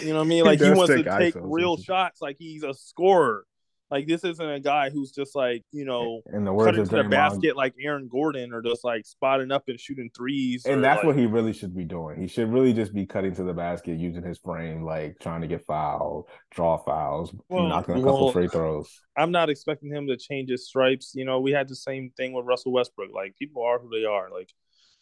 [0.00, 0.44] You know what I mean?
[0.44, 2.20] Like he, he wants to take real shots.
[2.20, 3.44] Like he's a scorer.
[3.92, 7.04] Like this isn't a guy who's just like you know in the words of the
[7.04, 10.64] basket like Aaron Gordon or just like spotting up and shooting threes.
[10.64, 12.18] And that's like, what he really should be doing.
[12.18, 15.46] He should really just be cutting to the basket using his frame, like trying to
[15.46, 18.88] get fouled, draw fouls, well, knocking a couple well, free throws.
[19.14, 21.12] I'm not expecting him to change his stripes.
[21.14, 23.10] You know, we had the same thing with Russell Westbrook.
[23.12, 24.30] Like people are who they are.
[24.30, 24.48] Like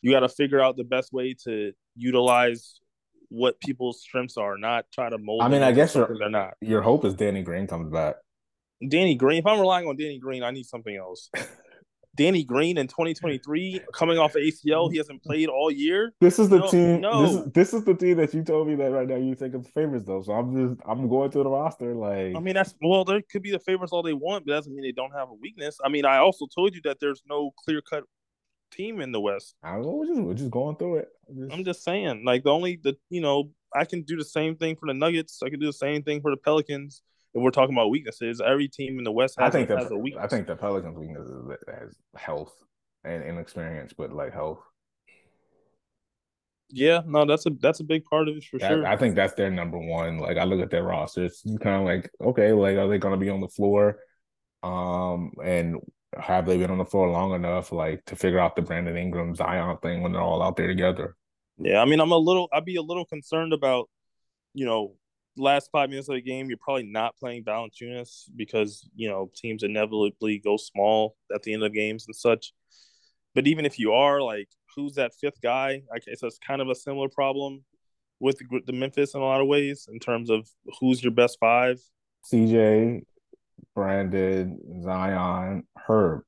[0.03, 2.81] you got to figure out the best way to utilize
[3.29, 5.43] what people's strengths are, not try to mold.
[5.43, 6.55] I mean, I guess your, they're not.
[6.61, 8.17] Your hope is Danny Green comes back.
[8.87, 9.39] Danny Green.
[9.39, 11.31] If I'm relying on Danny Green, I need something else.
[12.17, 16.13] Danny Green in 2023, coming off of ACL, he hasn't played all year.
[16.21, 17.01] This is the no, team.
[17.01, 17.23] No.
[17.23, 19.55] This, is, this is the team that you told me that right now you think
[19.55, 20.21] of the favorites though.
[20.21, 21.95] So I'm just I'm going through the roster.
[21.95, 24.59] Like I mean, that's well, there could be the favorites all they want, but that
[24.59, 25.79] doesn't mean they don't have a weakness.
[25.85, 28.05] I mean, I also told you that there's no clear cut
[28.71, 29.55] team in the West.
[29.63, 29.93] I don't know.
[29.93, 31.09] We're just, we're just going through it.
[31.37, 31.53] Just...
[31.53, 34.77] I'm just saying, like the only the you know I can do the same thing
[34.77, 35.41] for the Nuggets.
[35.45, 37.03] I can do the same thing for the Pelicans
[37.35, 39.91] if we're talking about weaknesses, every team in the West has, I think a, has
[39.91, 40.25] a weakness.
[40.25, 42.53] I think the Pelicans' weakness is has health
[43.05, 44.59] and inexperience, but like health.
[46.71, 48.87] Yeah, no, that's a that's a big part of it for sure.
[48.87, 50.19] I think that's their number one.
[50.19, 53.15] Like I look at their roster, it's kind of like okay, like are they going
[53.15, 53.99] to be on the floor?
[54.63, 55.77] Um, and
[56.19, 59.35] have they been on the floor long enough, like to figure out the Brandon Ingram
[59.35, 61.17] Zion thing when they're all out there together?
[61.59, 63.89] Yeah, I mean, I'm a little, I'd be a little concerned about,
[64.55, 64.95] you know,
[65.37, 69.63] last five minutes of the game, you're probably not playing Valanciunas because you know teams
[69.63, 72.53] inevitably go small at the end of games and such.
[73.35, 75.83] But even if you are, like, who's that fifth guy?
[75.93, 77.65] I guess that's kind of a similar problem
[78.19, 80.49] with the, the Memphis in a lot of ways in terms of
[80.81, 81.81] who's your best five.
[82.31, 83.03] CJ,
[83.75, 86.23] Brandon, Zion, Herb.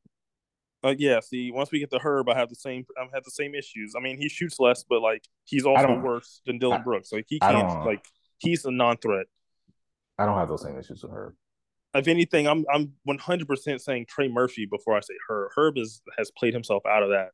[0.85, 1.21] Uh, yeah.
[1.21, 2.85] See, once we get to Herb, I have the same.
[2.99, 3.95] I have the same issues.
[3.97, 7.13] I mean, he shoots less, but like he's also worse than Dillon I, Brooks.
[7.13, 8.05] Like he can't like
[8.39, 9.27] he's a non-threat.
[10.19, 11.35] I don't have those same issues with Herb.
[11.95, 15.51] If anything, I'm I'm 100 percent saying Trey Murphy before I say Herb.
[15.57, 17.29] Herb is has played himself out of that.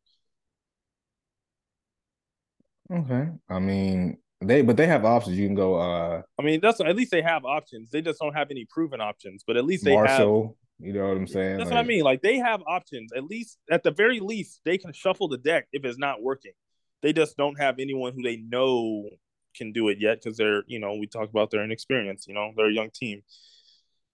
[2.90, 5.36] Okay, I mean they, but they have options.
[5.36, 5.74] You can go.
[5.74, 7.90] uh I mean, that's at least they have options.
[7.90, 9.42] They just don't have any proven options.
[9.46, 10.86] But at least they Marshall, have.
[10.86, 11.58] You know what I'm saying?
[11.58, 12.04] That's like, what I mean.
[12.04, 13.12] Like they have options.
[13.12, 16.52] At least, at the very least, they can shuffle the deck if it's not working.
[17.02, 19.08] They just don't have anyone who they know
[19.56, 22.26] can do it yet because they're you know we talk about their inexperience.
[22.28, 23.22] You know they're a young team.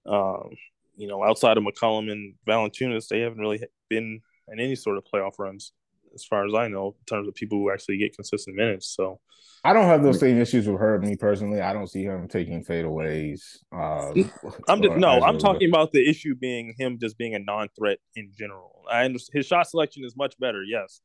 [0.07, 0.51] Um,
[0.97, 5.05] you know outside of McCollum and Valanciunas, they haven't really been in any sort of
[5.05, 5.73] playoff runs
[6.15, 8.95] as far as I know in terms of people who actually get consistent minutes.
[8.95, 9.21] So.
[9.67, 10.99] I don't have those same issues with her.
[10.99, 13.41] Me personally, I don't see him taking fadeaways.
[13.75, 14.13] Uh,
[14.69, 18.31] I'm just, no, I'm talking about the issue being him just being a non-threat in
[18.37, 18.85] general.
[18.91, 21.01] I understand his shot selection is much better, yes,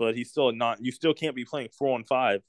[0.00, 0.78] but he's still not.
[0.84, 2.42] You still can't be playing four on five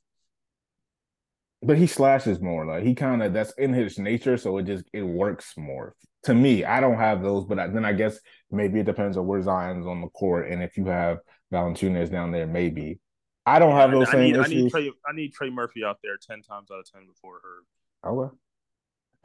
[1.64, 2.66] but he slashes more.
[2.66, 5.96] Like he kind of that's in his nature, so it just it works more.
[6.24, 8.20] To me, I don't have those, but I, then I guess
[8.52, 11.20] maybe it depends on where Zion's on the court, and if you have
[11.54, 13.00] Valanciunas down there, maybe.
[13.46, 14.54] I don't have those I same need, I issues.
[14.64, 14.92] need Trey.
[15.08, 18.10] I need Trey Murphy out there ten times out of ten before her.
[18.10, 18.36] Okay.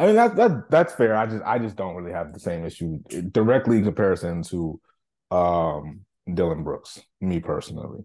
[0.01, 1.16] I mean that that that's fair.
[1.16, 2.99] I just I just don't really have the same issue
[3.31, 4.81] directly in comparison to
[5.31, 6.01] um
[6.33, 8.05] Dillon Brooks, me personally.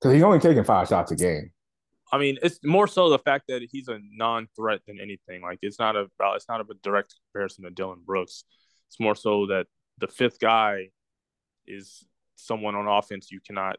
[0.00, 1.52] Because he's only taking five shots a game.
[2.12, 5.40] I mean, it's more so the fact that he's a non-threat than anything.
[5.40, 8.44] Like it's not about it's not a direct comparison to Dillon Brooks.
[8.88, 9.66] It's more so that
[9.98, 10.88] the fifth guy
[11.66, 12.04] is
[12.36, 13.76] someone on offense you cannot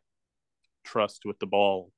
[0.84, 1.92] trust with the ball.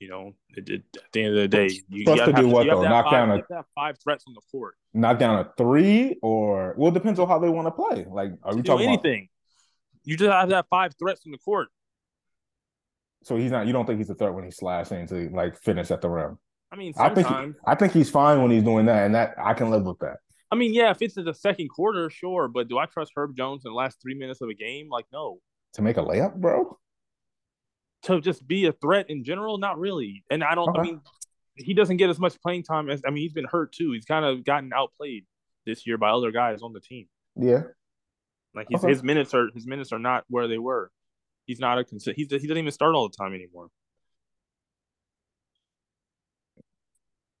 [0.00, 2.48] You know, it, it, at the end of the day, you, Trust you to do
[2.48, 2.82] what, though?
[2.82, 4.76] Knock five, down a- you have to have five threats on the court.
[4.94, 8.06] Knock down a three or well, it depends on how they want to play.
[8.08, 9.04] Like, are we talking about?
[9.04, 9.28] anything.
[10.04, 11.68] You just have to have five threats on the court.
[13.24, 13.66] So he's not.
[13.66, 16.38] You don't think he's a threat when he's slashing to like finish at the rim?
[16.70, 17.26] I mean, I think.
[17.26, 17.56] sometimes.
[17.66, 20.18] I think he's fine when he's doing that, and that I can live with that.
[20.50, 22.48] I mean, yeah, if it's in the second quarter, sure.
[22.48, 24.88] But do I trust Herb Jones in the last three minutes of a game?
[24.90, 25.38] Like, no.
[25.74, 26.78] To make a layup, bro.
[28.04, 30.24] To just be a threat in general, not really.
[30.30, 30.76] And I don't.
[30.78, 31.00] I mean,
[31.56, 33.02] he doesn't get as much playing time as.
[33.06, 33.92] I mean, he's been hurt too.
[33.92, 35.26] He's kind of gotten outplayed
[35.66, 37.06] this year by other guys on the team.
[37.36, 37.62] Yeah.
[38.54, 38.90] Like his, Okay.
[38.92, 40.90] his minutes are his minutes are not where they were.
[41.44, 43.68] He's not a he's he doesn't even start all the time anymore.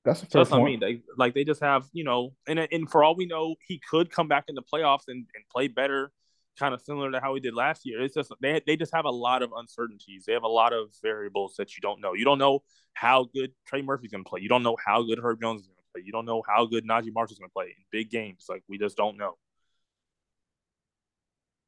[0.04, 0.80] That's a So that's what I mean.
[0.80, 4.10] They, like they just have you know, and and for all we know, he could
[4.10, 6.12] come back in the playoffs and, and play better,
[6.58, 8.02] kind of similar to how he did last year.
[8.02, 10.24] It's just they they just have a lot of uncertainties.
[10.26, 12.14] They have a lot of variables that you don't know.
[12.14, 12.62] You don't know
[12.94, 14.40] how good Trey Murphy's going to play.
[14.40, 16.02] You don't know how good Herb Jones is going to play.
[16.04, 18.46] You don't know how good Naji Marshall's going to play in big games.
[18.48, 19.36] Like we just don't know.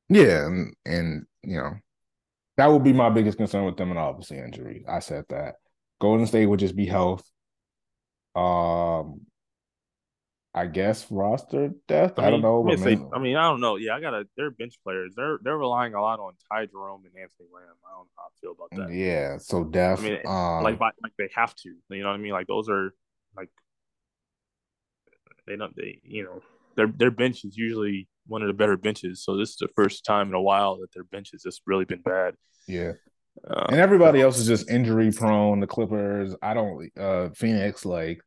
[0.08, 1.74] Yeah, and, and you know,
[2.56, 4.84] that would be my biggest concern with them, and obviously injury.
[4.88, 5.56] I said that
[6.00, 7.24] Golden State would just be health.
[8.34, 9.22] Um,
[10.52, 12.18] I guess roster depth.
[12.18, 12.62] I, don't know.
[12.64, 13.76] I mean, say- I mean, I don't know.
[13.76, 14.26] Yeah, I gotta.
[14.36, 15.12] They're bench players.
[15.16, 17.64] They're they're relying a lot on Ty Jerome and Anthony Lamb.
[17.86, 18.94] I don't know how I feel about that.
[18.94, 19.38] yeah.
[19.38, 20.00] So depth.
[20.00, 21.68] I mean, um, like by- like they have to.
[21.90, 22.32] You know what I mean?
[22.32, 22.92] Like those are
[23.36, 23.48] like
[25.46, 26.42] they don't they you know
[26.76, 29.22] their their bench is usually one of the better benches.
[29.24, 31.84] So this is the first time in a while that their bench has just really
[31.84, 32.34] been bad.
[32.66, 32.92] yeah.
[33.48, 35.60] Uh, And everybody else is just injury prone.
[35.60, 36.34] The Clippers.
[36.42, 36.90] I don't.
[36.98, 37.84] Uh, Phoenix.
[37.84, 38.20] Like,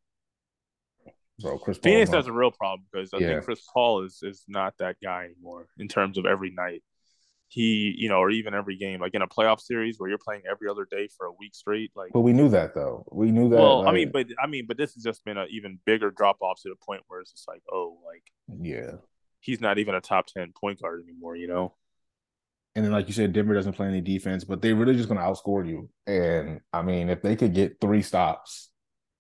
[1.40, 1.78] bro, Chris.
[1.78, 3.28] Paul, Phoenix has a real problem because I Yeah.
[3.28, 6.84] think Chris Paul is is not that guy anymore in terms of every night.
[7.50, 10.42] He, you know, or even every game, like in a playoff series where you're playing
[10.50, 11.92] every other day for a week straight.
[11.96, 13.06] Like, But we knew that though.
[13.12, 13.60] We knew that.
[13.60, 16.42] well, I mean, but I mean, but this has just been an even bigger drop
[16.42, 18.24] off to the point where it's just like, oh, like
[18.60, 18.94] yeah.
[19.40, 21.36] he's not even a top ten point guard anymore.
[21.36, 21.76] You know?
[22.76, 25.20] And then, like you said, Denver doesn't play any defense, but they're really just going
[25.20, 25.90] to outscore you.
[26.08, 28.70] And I mean, if they could get three stops,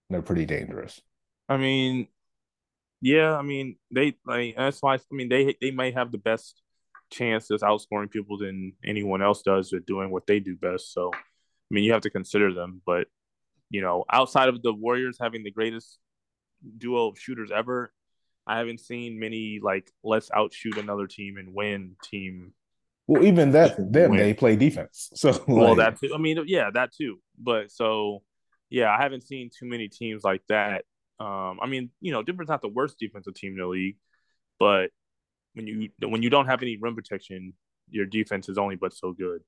[0.09, 0.99] they're pretty dangerous.
[1.47, 2.07] I mean,
[3.01, 6.61] yeah, I mean they like that's why I mean they they may have the best
[7.11, 10.93] chance of outscoring people than anyone else does at doing what they do best.
[10.93, 11.19] So, I
[11.69, 12.81] mean, you have to consider them.
[12.85, 13.07] But
[13.69, 15.99] you know, outside of the Warriors having the greatest
[16.77, 17.93] duo of shooters ever,
[18.47, 22.53] I haven't seen many like let's outshoot another team and win team.
[23.07, 23.91] Well, even that, Win.
[23.91, 25.09] them they play defense.
[25.15, 26.13] So, Well, that too.
[26.15, 27.19] I mean, yeah, that too.
[27.37, 28.23] But so,
[28.69, 30.85] yeah, I haven't seen too many teams like that.
[31.19, 33.97] Um, I mean, you know, Denver's not the worst defensive team in the league,
[34.59, 34.89] but
[35.53, 37.53] when you when you don't have any rim protection,
[37.89, 39.41] your defense is only but so good.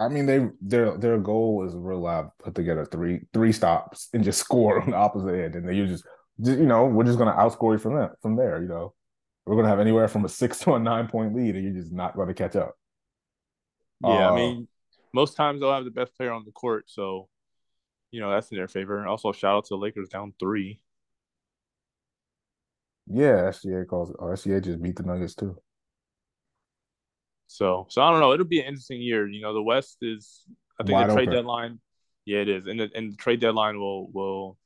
[0.00, 4.22] I mean, they their their goal is real loud, put together three three stops and
[4.22, 6.04] just score on the opposite end, and then you just,
[6.40, 8.62] just you know, we're just going to outscore you from that from there.
[8.62, 8.94] You know,
[9.48, 11.74] we're going to have anywhere from a six to a nine point lead, and you're
[11.82, 12.76] just not going to catch up.
[14.00, 14.68] Yeah, Uh, I mean,
[15.12, 17.28] most times they'll have the best player on the court, so
[18.10, 19.06] you know that's in their favor.
[19.06, 20.80] Also, shout out to the Lakers down three.
[23.06, 24.12] Yeah, SGA calls.
[24.18, 25.60] Oh, SGA just beat the Nuggets too.
[27.46, 28.32] So, so I don't know.
[28.32, 29.26] It'll be an interesting year.
[29.28, 30.42] You know, the West is.
[30.80, 31.30] I think Wide the trade open.
[31.30, 31.80] deadline.
[32.24, 34.58] Yeah, it is, and the, and the trade deadline will will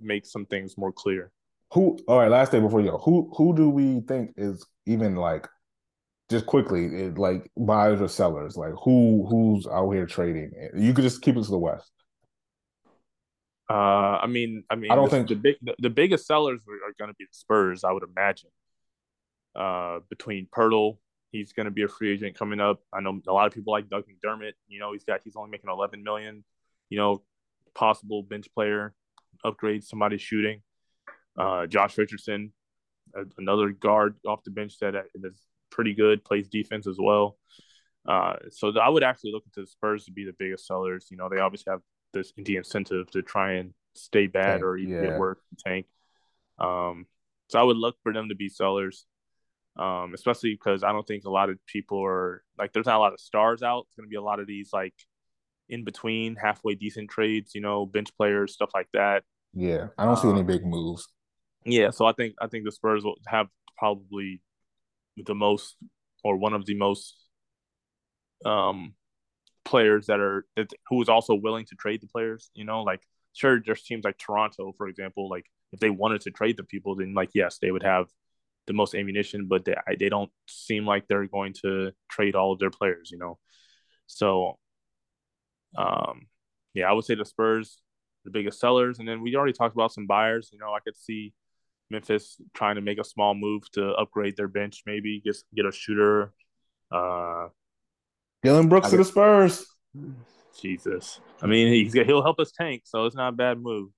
[0.00, 1.30] make some things more clear.
[1.72, 1.98] Who?
[2.06, 2.98] All right, last day before you go.
[2.98, 3.32] Who?
[3.36, 5.48] Who do we think is even like,
[6.30, 8.56] just quickly, it, like buyers or sellers?
[8.56, 9.26] Like who?
[9.28, 10.52] Who's out here trading?
[10.76, 11.90] You could just keep it to the West.
[13.70, 16.60] Uh, I mean, I mean, I don't the, think- the big the, the biggest sellers
[16.68, 18.50] are, are going to be the Spurs, I would imagine.
[19.54, 20.98] Uh, between Poeltl,
[21.30, 22.80] he's going to be a free agent coming up.
[22.92, 24.52] I know a lot of people like Doug McDermott.
[24.68, 26.44] You know, he's got he's only making eleven million.
[26.90, 27.22] You know,
[27.74, 28.92] possible bench player,
[29.42, 30.60] upgrade somebody shooting.
[31.38, 32.52] Uh, Josh Richardson,
[33.38, 37.38] another guard off the bench that is pretty good, plays defense as well.
[38.06, 41.08] Uh, so I would actually look into the Spurs to be the biggest sellers.
[41.10, 41.80] You know, they obviously have
[42.12, 45.10] the the incentive to try and stay bad Tank, or even yeah.
[45.10, 45.86] get worse tank.
[46.58, 47.06] Um,
[47.48, 49.06] so I would look for them to be sellers,
[49.76, 53.00] um, especially because I don't think a lot of people are like there's not a
[53.00, 53.84] lot of stars out.
[53.86, 54.94] It's going to be a lot of these like
[55.68, 59.24] in between halfway decent trades, you know, bench players, stuff like that.
[59.54, 61.08] Yeah, I don't see any Um, big moves.
[61.64, 63.48] Yeah, so I think I think the Spurs will have
[63.78, 64.40] probably
[65.16, 65.76] the most
[66.24, 67.16] or one of the most
[68.44, 68.94] um
[69.64, 72.50] players that are that who is also willing to trade the players.
[72.54, 73.02] You know, like
[73.34, 75.28] sure, there's teams like Toronto, for example.
[75.30, 78.08] Like if they wanted to trade the people, then like yes, they would have
[78.68, 82.60] the most ammunition, but they they don't seem like they're going to trade all of
[82.60, 83.10] their players.
[83.12, 83.38] You know,
[84.06, 84.58] so
[85.76, 86.26] um,
[86.74, 87.78] yeah, I would say the Spurs
[88.24, 90.50] the biggest sellers, and then we already talked about some buyers.
[90.52, 91.32] You know, I could see
[91.92, 95.72] Memphis trying to make a small move to upgrade their bench, maybe just get a
[95.72, 96.32] shooter.
[96.90, 97.48] Uh,
[98.42, 99.64] Dillon Brooks to the Spurs.
[100.60, 103.90] Jesus, I mean he's he'll help us tank, so it's not a bad move.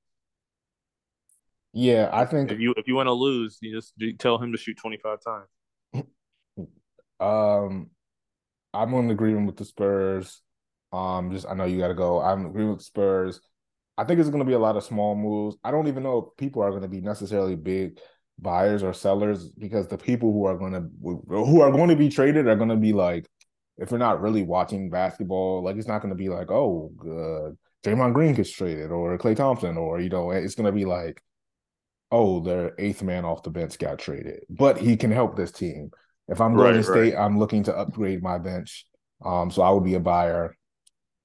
[1.72, 4.58] Yeah, I think If you if you want to lose, you just tell him to
[4.58, 6.06] shoot twenty five times.
[7.20, 7.90] Um,
[8.74, 10.42] I'm in agreement with the Spurs.
[10.92, 12.20] Um, just I know you got to go.
[12.20, 13.40] I'm agreeing with Spurs.
[13.96, 15.56] I think it's going to be a lot of small moves.
[15.62, 17.98] I don't even know if people are going to be necessarily big
[18.38, 20.88] buyers or sellers because the people who are going to
[21.28, 23.28] who are going to be traded are going to be like,
[23.78, 27.88] if you're not really watching basketball, like it's not going to be like, oh, uh,
[27.88, 31.22] Draymond Green gets traded or Klay Thompson or you know, it's going to be like,
[32.10, 35.90] oh, their eighth man off the bench got traded, but he can help this team.
[36.26, 38.86] If I'm going Right, State, I'm looking to upgrade my bench.
[39.24, 40.56] Um, so I would be a buyer.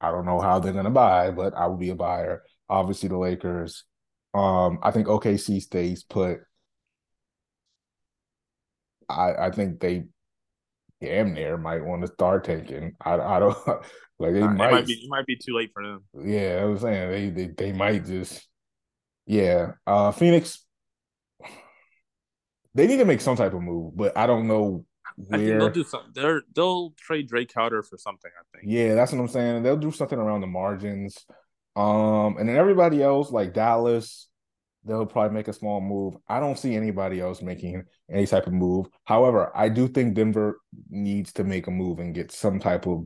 [0.02, 2.44] I don't know how they're gonna buy, but I would be a buyer.
[2.70, 3.84] Obviously, the Lakers.
[4.34, 6.40] Um, I think OKC stays put.
[9.10, 10.06] I I think they
[11.02, 12.96] damn near might want to start taking.
[13.04, 13.58] I I don't
[14.20, 14.72] like they It might.
[14.72, 16.04] might be it might be too late for them.
[16.24, 18.48] Yeah, I was saying they they they might just.
[19.26, 20.66] Yeah, uh, Phoenix.
[22.76, 24.86] They need to make some type of move, but I don't know
[25.32, 25.60] I think where.
[25.60, 26.12] they'll do something.
[26.14, 28.32] They're they'll trade Jae Crowder for something.
[28.38, 28.72] I think.
[28.72, 29.64] Yeah, that's what I'm saying.
[29.64, 31.26] They'll do something around the margins.
[31.76, 34.28] Um, and then everybody else, like Dallas,
[34.86, 36.16] they'll probably make a small move.
[36.28, 38.88] I don't see anybody else making any type of move.
[39.06, 40.60] However, I do think Denver
[40.90, 43.06] needs to make a move and get some type of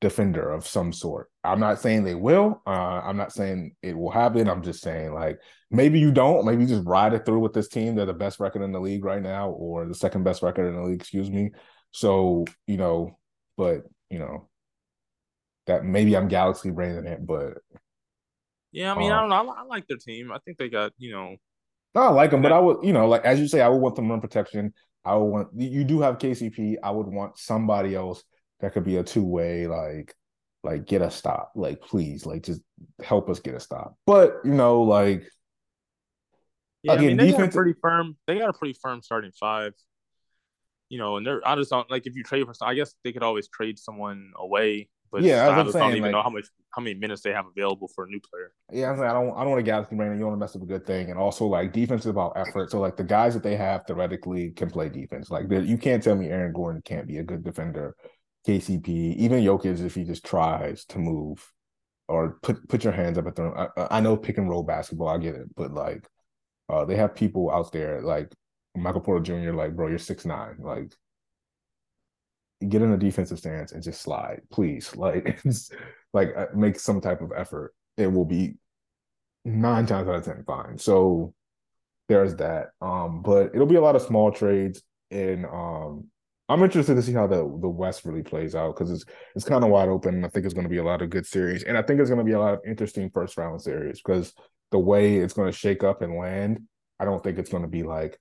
[0.00, 1.30] defender of some sort.
[1.44, 2.60] I'm not saying they will.
[2.66, 2.70] Uh,
[3.04, 4.48] I'm not saying it will happen.
[4.50, 5.38] I'm just saying like
[5.70, 6.44] maybe you don't.
[6.44, 7.94] Maybe you just ride it through with this team.
[7.94, 10.74] They're the best record in the league right now, or the second best record in
[10.74, 11.00] the league.
[11.00, 11.52] Excuse me.
[11.92, 13.18] So you know,
[13.56, 14.48] but you know,
[15.66, 17.58] that maybe I'm galaxy braining it, but
[18.72, 19.52] Yeah, I mean, Uh, I don't know.
[19.52, 20.32] I, I like their team.
[20.32, 21.36] I think they got you know.
[21.94, 22.42] no, I like them.
[22.42, 24.72] But I would, you know, like as you say, I would want them run protection.
[25.04, 26.76] I would want you do have KCP.
[26.82, 28.22] I would want somebody else
[28.60, 30.14] that could be a two way, like,
[30.62, 32.62] like get a stop, like please, like just
[33.02, 33.96] help us get a stop.
[34.06, 35.24] But you know, like
[36.82, 38.16] Yeah, I Again, mean, they got defense- a pretty firm.
[38.26, 39.74] They got a pretty firm starting five.
[40.88, 41.40] You know, and they're.
[41.46, 42.52] I just don't like if you trade for.
[42.62, 46.12] I guess they could always trade someone away, but Yeah, I don't saying, even like-
[46.12, 48.52] know how much how many minutes they have available for a new player.
[48.72, 50.12] Yeah, I'm saying I don't I don't want to galaxy brain.
[50.14, 52.32] You don't want to mess up a good thing, and also like defense is about
[52.34, 52.70] effort.
[52.70, 55.30] So like the guys that they have theoretically can play defense.
[55.30, 57.94] Like you can't tell me Aaron Gordon can't be a good defender.
[58.48, 61.46] KCP, even Jokic, if he just tries to move
[62.08, 63.52] or put put your hands up at them.
[63.56, 66.08] I, I know pick and roll basketball, I get it, but like
[66.70, 68.32] uh they have people out there like
[68.74, 69.52] Michael Porter Jr.
[69.52, 70.92] Like bro, you're six nine, like.
[72.68, 74.94] Get in a defensive stance and just slide, please.
[74.96, 75.42] Like,
[76.12, 77.74] like uh, make some type of effort.
[77.96, 78.56] It will be
[79.44, 80.78] nine times out of ten fine.
[80.78, 81.34] So
[82.08, 82.68] there's that.
[82.80, 86.08] Um, but it'll be a lot of small trades, and um,
[86.48, 89.04] I'm interested to see how the the West really plays out because it's
[89.34, 90.24] it's kind of wide open.
[90.24, 92.10] I think it's going to be a lot of good series, and I think it's
[92.10, 94.32] going to be a lot of interesting first round series because
[94.70, 96.62] the way it's going to shake up and land,
[97.00, 98.18] I don't think it's going to be like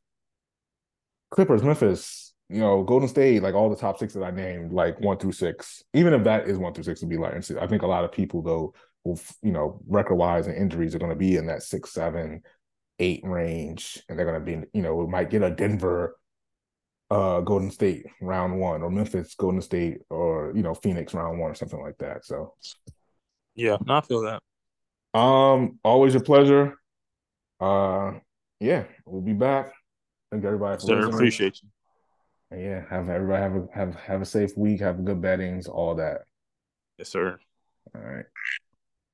[1.31, 4.99] Clippers, Memphis, you know, Golden State, like all the top six that I named, like
[4.99, 5.83] one through six.
[5.93, 8.11] Even if that is one through six, would be like I think a lot of
[8.11, 8.73] people though
[9.03, 12.41] will, you know, record wise and injuries are going to be in that six, seven,
[12.99, 16.17] eight range, and they're going to be, you know, we might get a Denver,
[17.09, 21.51] uh, Golden State round one, or Memphis, Golden State, or you know, Phoenix round one,
[21.51, 22.25] or something like that.
[22.25, 22.53] So,
[23.55, 24.41] Yeah, no, I feel that.
[25.17, 26.77] um, always a pleasure.
[27.59, 28.13] Uh,
[28.59, 29.73] yeah, we'll be back.
[30.31, 31.15] Thank everybody for Sir, listening.
[31.15, 31.69] appreciate you.
[32.55, 36.25] Yeah, have everybody have a have have a safe week, have good bettings, all that.
[36.97, 37.39] Yes, sir.
[37.95, 38.25] All right.